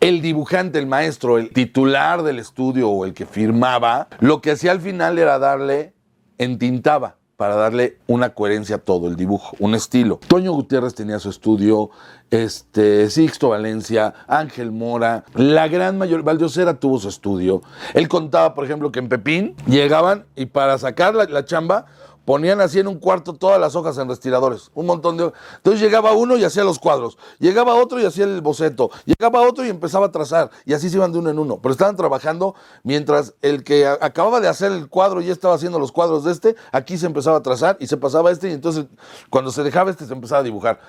El 0.00 0.22
dibujante, 0.22 0.78
el 0.78 0.86
maestro, 0.86 1.38
el 1.38 1.52
titular 1.52 2.22
del 2.22 2.38
estudio 2.38 2.90
o 2.90 3.04
el 3.04 3.14
que 3.14 3.26
firmaba, 3.26 4.08
lo 4.20 4.40
que 4.40 4.52
hacía 4.52 4.70
al 4.70 4.80
final 4.80 5.18
era 5.18 5.38
darle, 5.38 5.94
entintaba 6.38 7.17
para 7.38 7.54
darle 7.54 7.98
una 8.08 8.30
coherencia 8.30 8.76
a 8.76 8.78
todo 8.80 9.06
el 9.06 9.14
dibujo, 9.14 9.56
un 9.60 9.76
estilo. 9.76 10.18
Toño 10.26 10.50
Gutiérrez 10.54 10.96
tenía 10.96 11.20
su 11.20 11.30
estudio, 11.30 11.90
este, 12.32 13.08
Sixto 13.10 13.50
Valencia, 13.50 14.12
Ángel 14.26 14.72
Mora, 14.72 15.24
la 15.34 15.68
gran 15.68 15.98
mayoría, 15.98 16.24
Valdiosera 16.24 16.80
tuvo 16.80 16.98
su 16.98 17.08
estudio. 17.08 17.62
Él 17.94 18.08
contaba, 18.08 18.56
por 18.56 18.64
ejemplo, 18.64 18.90
que 18.90 18.98
en 18.98 19.08
Pepín 19.08 19.54
llegaban 19.68 20.26
y 20.34 20.46
para 20.46 20.78
sacar 20.78 21.14
la 21.14 21.44
chamba 21.44 21.86
Ponían 22.28 22.60
así 22.60 22.78
en 22.78 22.88
un 22.88 22.98
cuarto 22.98 23.32
todas 23.32 23.58
las 23.58 23.74
hojas 23.74 23.96
en 23.96 24.06
respiradores, 24.06 24.70
un 24.74 24.84
montón 24.84 25.16
de... 25.16 25.32
Entonces 25.56 25.80
llegaba 25.80 26.12
uno 26.12 26.36
y 26.36 26.44
hacía 26.44 26.62
los 26.62 26.78
cuadros, 26.78 27.16
llegaba 27.38 27.74
otro 27.74 27.98
y 28.02 28.04
hacía 28.04 28.26
el 28.26 28.42
boceto, 28.42 28.90
llegaba 29.06 29.40
otro 29.40 29.64
y 29.64 29.70
empezaba 29.70 30.08
a 30.08 30.12
trazar, 30.12 30.50
y 30.66 30.74
así 30.74 30.90
se 30.90 30.98
iban 30.98 31.10
de 31.10 31.20
uno 31.20 31.30
en 31.30 31.38
uno. 31.38 31.58
Pero 31.62 31.72
estaban 31.72 31.96
trabajando 31.96 32.54
mientras 32.82 33.32
el 33.40 33.64
que 33.64 33.86
acababa 33.86 34.40
de 34.40 34.48
hacer 34.48 34.72
el 34.72 34.90
cuadro 34.90 35.22
y 35.22 35.30
estaba 35.30 35.54
haciendo 35.54 35.78
los 35.78 35.90
cuadros 35.90 36.24
de 36.24 36.32
este, 36.32 36.54
aquí 36.70 36.98
se 36.98 37.06
empezaba 37.06 37.38
a 37.38 37.42
trazar 37.42 37.78
y 37.80 37.86
se 37.86 37.96
pasaba 37.96 38.30
este 38.30 38.50
y 38.50 38.52
entonces 38.52 38.84
cuando 39.30 39.50
se 39.50 39.62
dejaba 39.62 39.90
este 39.90 40.04
se 40.04 40.12
empezaba 40.12 40.42
a 40.42 40.44
dibujar. 40.44 40.80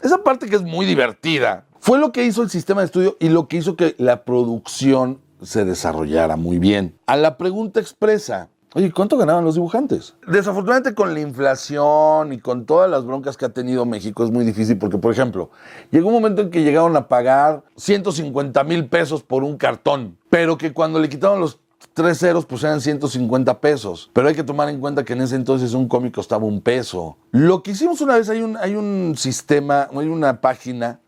Esa 0.00 0.24
parte 0.24 0.48
que 0.48 0.56
es 0.56 0.62
muy 0.62 0.86
divertida 0.86 1.66
fue 1.78 1.98
lo 1.98 2.10
que 2.10 2.24
hizo 2.24 2.40
el 2.40 2.48
sistema 2.48 2.80
de 2.80 2.86
estudio 2.86 3.18
y 3.20 3.28
lo 3.28 3.48
que 3.48 3.58
hizo 3.58 3.76
que 3.76 3.96
la 3.98 4.24
producción 4.24 5.20
se 5.42 5.66
desarrollara 5.66 6.36
muy 6.36 6.58
bien. 6.58 6.98
A 7.04 7.16
la 7.16 7.36
pregunta 7.36 7.80
expresa, 7.80 8.48
Oye, 8.76 8.92
¿cuánto 8.92 9.16
ganaban 9.16 9.42
los 9.42 9.54
dibujantes? 9.54 10.16
Desafortunadamente 10.26 10.94
con 10.94 11.14
la 11.14 11.20
inflación 11.20 12.34
y 12.34 12.38
con 12.38 12.66
todas 12.66 12.90
las 12.90 13.06
broncas 13.06 13.38
que 13.38 13.46
ha 13.46 13.48
tenido 13.48 13.86
México 13.86 14.22
es 14.22 14.30
muy 14.30 14.44
difícil 14.44 14.76
porque, 14.76 14.98
por 14.98 15.10
ejemplo, 15.10 15.48
llegó 15.90 16.08
un 16.08 16.12
momento 16.12 16.42
en 16.42 16.50
que 16.50 16.62
llegaron 16.62 16.94
a 16.94 17.08
pagar 17.08 17.62
150 17.76 18.62
mil 18.64 18.86
pesos 18.86 19.22
por 19.22 19.44
un 19.44 19.56
cartón, 19.56 20.18
pero 20.28 20.58
que 20.58 20.74
cuando 20.74 20.98
le 20.98 21.08
quitaron 21.08 21.40
los 21.40 21.58
tres 21.94 22.18
ceros 22.18 22.44
pues 22.44 22.64
eran 22.64 22.82
150 22.82 23.60
pesos. 23.60 24.10
Pero 24.12 24.28
hay 24.28 24.34
que 24.34 24.44
tomar 24.44 24.68
en 24.68 24.78
cuenta 24.78 25.06
que 25.06 25.14
en 25.14 25.22
ese 25.22 25.36
entonces 25.36 25.72
un 25.72 25.88
cómic 25.88 26.14
costaba 26.14 26.44
un 26.44 26.60
peso. 26.60 27.16
Lo 27.30 27.62
que 27.62 27.70
hicimos 27.70 28.02
una 28.02 28.18
vez, 28.18 28.28
hay 28.28 28.42
un, 28.42 28.58
hay 28.58 28.74
un 28.74 29.14
sistema, 29.16 29.88
hay 29.90 30.08
una 30.08 30.42
página 30.42 31.00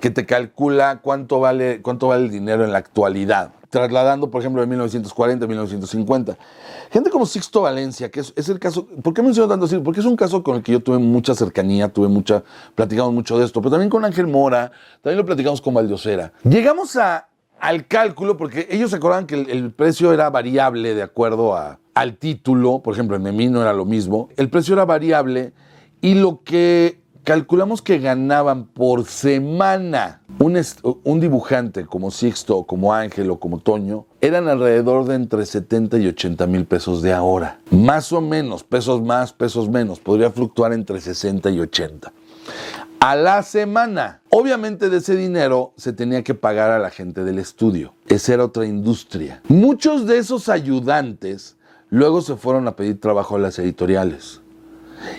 que 0.00 0.08
te 0.08 0.24
calcula 0.24 1.00
cuánto 1.02 1.38
vale, 1.38 1.82
cuánto 1.82 2.08
vale 2.08 2.24
el 2.24 2.30
dinero 2.30 2.64
en 2.64 2.72
la 2.72 2.78
actualidad 2.78 3.52
trasladando, 3.74 4.30
por 4.30 4.40
ejemplo, 4.40 4.60
de 4.60 4.68
1940 4.68 5.44
a 5.44 5.48
1950. 5.48 6.38
Gente 6.92 7.10
como 7.10 7.26
Sixto 7.26 7.62
Valencia, 7.62 8.08
que 8.08 8.20
es, 8.20 8.48
el 8.48 8.60
caso, 8.60 8.86
¿por 9.02 9.12
qué 9.12 9.20
menciono 9.20 9.48
tanto 9.48 9.66
así? 9.66 9.76
Porque 9.78 9.98
es 9.98 10.06
un 10.06 10.14
caso 10.14 10.44
con 10.44 10.56
el 10.56 10.62
que 10.62 10.70
yo 10.70 10.80
tuve 10.80 10.98
mucha 10.98 11.34
cercanía, 11.34 11.88
tuve 11.88 12.06
mucha, 12.06 12.44
platicamos 12.76 13.12
mucho 13.12 13.36
de 13.36 13.44
esto, 13.44 13.60
pero 13.60 13.72
también 13.72 13.90
con 13.90 14.04
Ángel 14.04 14.28
Mora, 14.28 14.70
también 15.02 15.18
lo 15.18 15.26
platicamos 15.26 15.60
con 15.60 15.74
Valdiosera. 15.74 16.32
Llegamos 16.44 16.94
a, 16.94 17.26
al 17.58 17.88
cálculo, 17.88 18.36
porque 18.36 18.68
ellos 18.70 18.90
se 18.90 18.96
acordaban 18.96 19.26
que 19.26 19.34
el, 19.34 19.72
precio 19.72 20.12
era 20.12 20.30
variable 20.30 20.94
de 20.94 21.02
acuerdo 21.02 21.56
a, 21.56 21.80
al 21.94 22.16
título, 22.16 22.80
por 22.80 22.94
ejemplo, 22.94 23.16
en 23.16 23.24
Memino 23.24 23.60
era 23.60 23.72
lo 23.72 23.86
mismo, 23.86 24.28
el 24.36 24.50
precio 24.50 24.74
era 24.74 24.84
variable 24.84 25.52
y 26.00 26.14
lo 26.14 26.44
que 26.44 27.00
calculamos 27.24 27.80
que 27.80 27.98
ganaban 27.98 28.66
por 28.66 29.06
semana 29.06 30.20
un, 30.38 31.20
dibujante 31.20 31.86
como 31.86 32.10
Sixto, 32.10 32.64
como 32.64 32.92
Ángel 32.92 33.30
o 33.30 33.40
como 33.40 33.58
Toño, 33.58 34.04
eran 34.20 34.46
alrededor 34.46 35.06
de 35.06 35.14
entre 35.14 35.46
70 35.46 35.98
y 35.98 36.06
80 36.06 36.46
mil 36.46 36.66
pesos 36.66 37.00
de 37.02 37.12
ahora. 37.12 37.58
Más 37.70 38.12
o 38.12 38.20
menos, 38.20 38.62
pesos 38.62 39.02
más, 39.02 39.32
pesos 39.32 39.68
menos, 39.68 39.98
podría 39.98 40.30
fluctuar 40.30 40.72
entre 40.74 41.00
60 41.00 41.50
y 41.50 41.60
80. 41.60 42.12
A 43.00 43.16
la 43.16 43.42
semana. 43.42 44.20
Obviamente 44.30 44.90
de 44.90 44.98
ese 44.98 45.16
dinero 45.16 45.72
se 45.76 45.92
tenía 45.92 46.22
que 46.22 46.34
pagar 46.34 46.70
a 46.70 46.78
la 46.78 46.90
gente 46.90 47.24
del 47.24 47.38
estudio. 47.38 47.94
Esa 48.06 48.34
era 48.34 48.44
otra 48.44 48.66
industria. 48.66 49.40
Muchos 49.48 50.06
de 50.06 50.18
esos 50.18 50.48
ayudantes 50.48 51.56
luego 51.90 52.20
se 52.20 52.36
fueron 52.36 52.68
a 52.68 52.76
pedir 52.76 53.00
trabajo 53.00 53.36
a 53.36 53.38
las 53.38 53.58
editoriales 53.58 54.40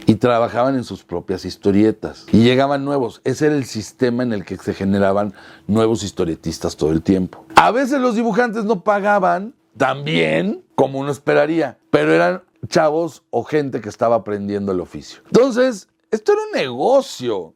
y 0.05 0.15
trabajaban 0.15 0.75
en 0.75 0.83
sus 0.83 1.03
propias 1.03 1.45
historietas. 1.45 2.25
Y 2.31 2.43
llegaban 2.43 2.85
nuevos. 2.85 3.21
Ese 3.23 3.47
era 3.47 3.55
el 3.55 3.65
sistema 3.65 4.23
en 4.23 4.33
el 4.33 4.45
que 4.45 4.57
se 4.57 4.73
generaban 4.73 5.33
nuevos 5.67 6.03
historietistas 6.03 6.75
todo 6.75 6.91
el 6.91 7.01
tiempo. 7.01 7.45
A 7.55 7.71
veces 7.71 7.99
los 8.01 8.15
dibujantes 8.15 8.65
no 8.65 8.83
pagaban 8.83 9.53
tan 9.77 10.03
bien 10.03 10.63
como 10.75 10.99
uno 10.99 11.11
esperaría, 11.11 11.77
pero 11.89 12.13
eran 12.13 12.43
chavos 12.67 13.23
o 13.29 13.43
gente 13.43 13.81
que 13.81 13.89
estaba 13.89 14.15
aprendiendo 14.15 14.71
el 14.71 14.79
oficio. 14.79 15.21
Entonces, 15.25 15.87
esto 16.11 16.33
era 16.33 16.41
un 16.41 16.51
negocio. 16.51 17.53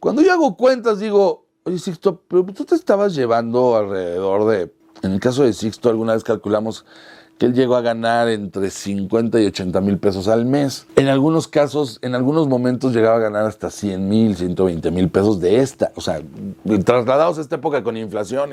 Cuando 0.00 0.22
yo 0.22 0.32
hago 0.32 0.56
cuentas, 0.56 0.98
digo, 0.98 1.46
oye, 1.64 1.78
Sixto, 1.78 2.22
pero 2.26 2.44
tú 2.46 2.64
te 2.64 2.74
estabas 2.74 3.14
llevando 3.14 3.76
alrededor 3.76 4.46
de 4.50 4.74
En 5.02 5.12
el 5.12 5.20
caso 5.20 5.44
de 5.44 5.52
Sixto, 5.52 5.88
alguna 5.88 6.14
vez 6.14 6.24
calculamos 6.24 6.84
que 7.38 7.46
él 7.46 7.54
llegó 7.54 7.76
a 7.76 7.80
ganar 7.80 8.28
entre 8.28 8.70
50 8.70 9.40
y 9.40 9.46
80 9.46 9.80
mil 9.80 9.98
pesos 9.98 10.28
al 10.28 10.44
mes. 10.44 10.86
En 10.96 11.08
algunos 11.08 11.48
casos, 11.48 11.98
en 12.02 12.14
algunos 12.14 12.48
momentos 12.48 12.94
llegaba 12.94 13.16
a 13.16 13.20
ganar 13.20 13.46
hasta 13.46 13.70
100 13.70 14.08
mil, 14.08 14.36
120 14.36 14.90
mil 14.90 15.08
pesos 15.08 15.40
de 15.40 15.60
esta. 15.60 15.92
O 15.96 16.00
sea, 16.00 16.20
trasladados 16.84 17.38
a 17.38 17.40
esta 17.40 17.56
época 17.56 17.82
con 17.82 17.96
inflación, 17.96 18.50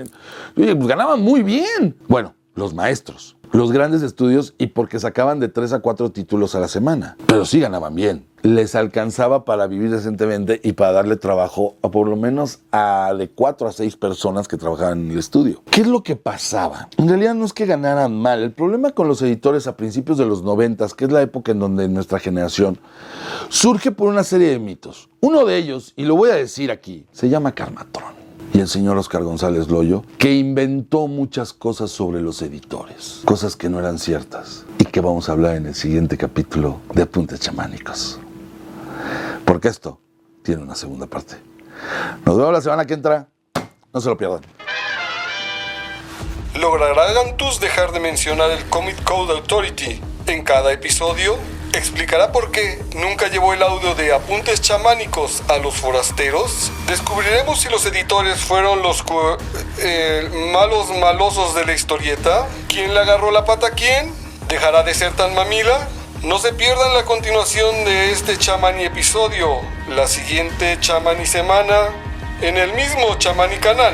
pues 0.55 0.87
ganaban 0.87 1.21
muy 1.21 1.43
bien. 1.43 1.95
Bueno, 2.07 2.33
los 2.55 2.73
maestros 2.73 3.35
los 3.51 3.71
grandes 3.71 4.01
estudios 4.01 4.53
y 4.57 4.67
porque 4.67 4.99
sacaban 4.99 5.39
de 5.39 5.47
tres 5.47 5.73
a 5.73 5.79
cuatro 5.79 6.11
títulos 6.11 6.55
a 6.55 6.59
la 6.59 6.67
semana. 6.67 7.17
Pero 7.25 7.45
sí 7.45 7.59
ganaban 7.59 7.95
bien. 7.95 8.25
Les 8.41 8.75
alcanzaba 8.75 9.45
para 9.45 9.67
vivir 9.67 9.91
decentemente 9.91 10.62
y 10.63 10.73
para 10.73 10.93
darle 10.93 11.17
trabajo 11.17 11.75
a 11.82 11.91
por 11.91 12.08
lo 12.08 12.15
menos 12.15 12.60
a 12.71 13.13
de 13.17 13.30
cuatro 13.30 13.67
a 13.67 13.71
seis 13.71 13.95
personas 13.95 14.47
que 14.47 14.58
trabajaban 14.58 15.06
en 15.06 15.12
el 15.12 15.19
estudio. 15.19 15.62
¿Qué 15.69 15.82
es 15.82 15.88
lo 15.88 16.04
que 16.04 16.15
pasaba? 16.15 16.89
En 16.97 17.10
realidad 17.10 17.36
no 17.36 17.45
es 17.45 17.54
que 17.54 17.65
ganaran 17.65 18.15
mal. 18.15 18.41
El 18.41 18.52
problema 18.52 18.91
con 18.91 19.08
los 19.08 19.21
editores 19.21 19.67
a 19.67 19.75
principios 19.75 20.17
de 20.17 20.25
los 20.25 20.43
noventas, 20.43 20.93
que 20.93 21.06
es 21.06 21.12
la 21.12 21.21
época 21.21 21.52
en 21.52 21.60
donde 21.60 21.88
nuestra 21.89 22.19
generación, 22.19 22.80
surge 23.49 23.91
por 23.91 24.10
una 24.10 24.23
serie 24.23 24.49
de 24.49 24.60
mitos. 24.60 25.10
Uno 25.21 25.45
de 25.45 25.58
ellos, 25.58 25.93
y 25.95 26.06
lo 26.06 26.15
voy 26.15 26.30
a 26.30 26.36
decir 26.36 26.71
aquí, 26.71 27.06
se 27.12 27.30
llama 27.30 27.52
Carmatrón 27.52 28.19
y 28.54 28.60
el 28.60 28.67
señor 28.67 28.97
Oscar 28.97 29.23
González 29.23 29.69
Loyo, 29.69 30.04
que 30.17 30.34
inventó 30.36 31.08
muchas 31.08 31.54
cosas 31.54 31.91
sobre 31.91 32.21
los 32.21 32.41
editores, 32.41 33.21
cosas 33.25 33.56
que 33.56 33.69
no 33.69 33.80
eran 33.80 33.99
ciertas 33.99 34.65
y 34.80 34.86
que 34.86 35.02
vamos 35.02 35.30
a 35.30 35.34
hablar 35.34 35.56
en 35.56 35.67
el 35.67 35.75
siguiente 35.75 36.17
capítulo 36.17 36.80
de 36.93 37.04
Apuntes 37.04 37.39
Chamánicos. 37.39 38.19
Porque 39.45 39.67
esto 39.67 39.99
tiene 40.43 40.63
una 40.63 40.75
segunda 40.75 41.07
parte. 41.07 41.35
Nos 42.25 42.38
vemos 42.38 42.53
la 42.53 42.62
semana 42.62 42.85
que 42.85 42.93
entra. 42.93 43.27
No 43.93 44.01
se 44.01 44.09
lo 44.09 44.17
pierdan. 44.17 44.41
¿Logrará 46.55 47.13
Gantus 47.13 47.59
dejar 47.59 47.91
de 47.91 47.99
mencionar 47.99 48.51
el 48.51 48.65
Comic 48.69 49.03
Code 49.03 49.33
Authority 49.33 50.01
en 50.27 50.43
cada 50.43 50.71
episodio? 50.73 51.38
¿Explicará 51.73 52.31
por 52.31 52.51
qué 52.51 52.83
nunca 52.95 53.27
llevó 53.27 53.53
el 53.53 53.62
audio 53.62 53.93
de 53.93 54.12
apuntes 54.12 54.59
chamánicos 54.59 55.43
a 55.47 55.57
los 55.57 55.75
forasteros? 55.75 56.71
¿Descubriremos 56.88 57.62
si 57.62 57.69
los 57.69 57.85
editores 57.85 58.39
fueron 58.39 58.81
los 58.81 59.03
eh, 59.77 60.27
malos 60.51 60.89
malosos 60.97 61.53
de 61.53 61.65
la 61.65 61.73
historieta? 61.73 62.47
¿Quién 62.67 62.93
le 62.93 62.99
agarró 62.99 63.29
la 63.31 63.45
pata 63.45 63.67
a 63.67 63.71
quién? 63.71 64.12
¿Dejará 64.47 64.81
de 64.81 64.95
ser 64.95 65.13
tan 65.13 65.35
mamila? 65.35 65.88
No 66.23 66.38
se 66.38 66.51
pierdan 66.51 66.93
la 66.93 67.05
continuación 67.05 67.86
de 67.86 68.12
este 68.12 68.38
chamani 68.38 68.84
episodio, 68.84 69.62
la 69.88 70.05
siguiente 70.05 70.77
chamani 70.82 71.25
semana, 71.25 71.91
en 72.41 72.58
el 72.58 72.73
mismo 72.73 73.15
chamani 73.17 73.55
canal. 73.55 73.93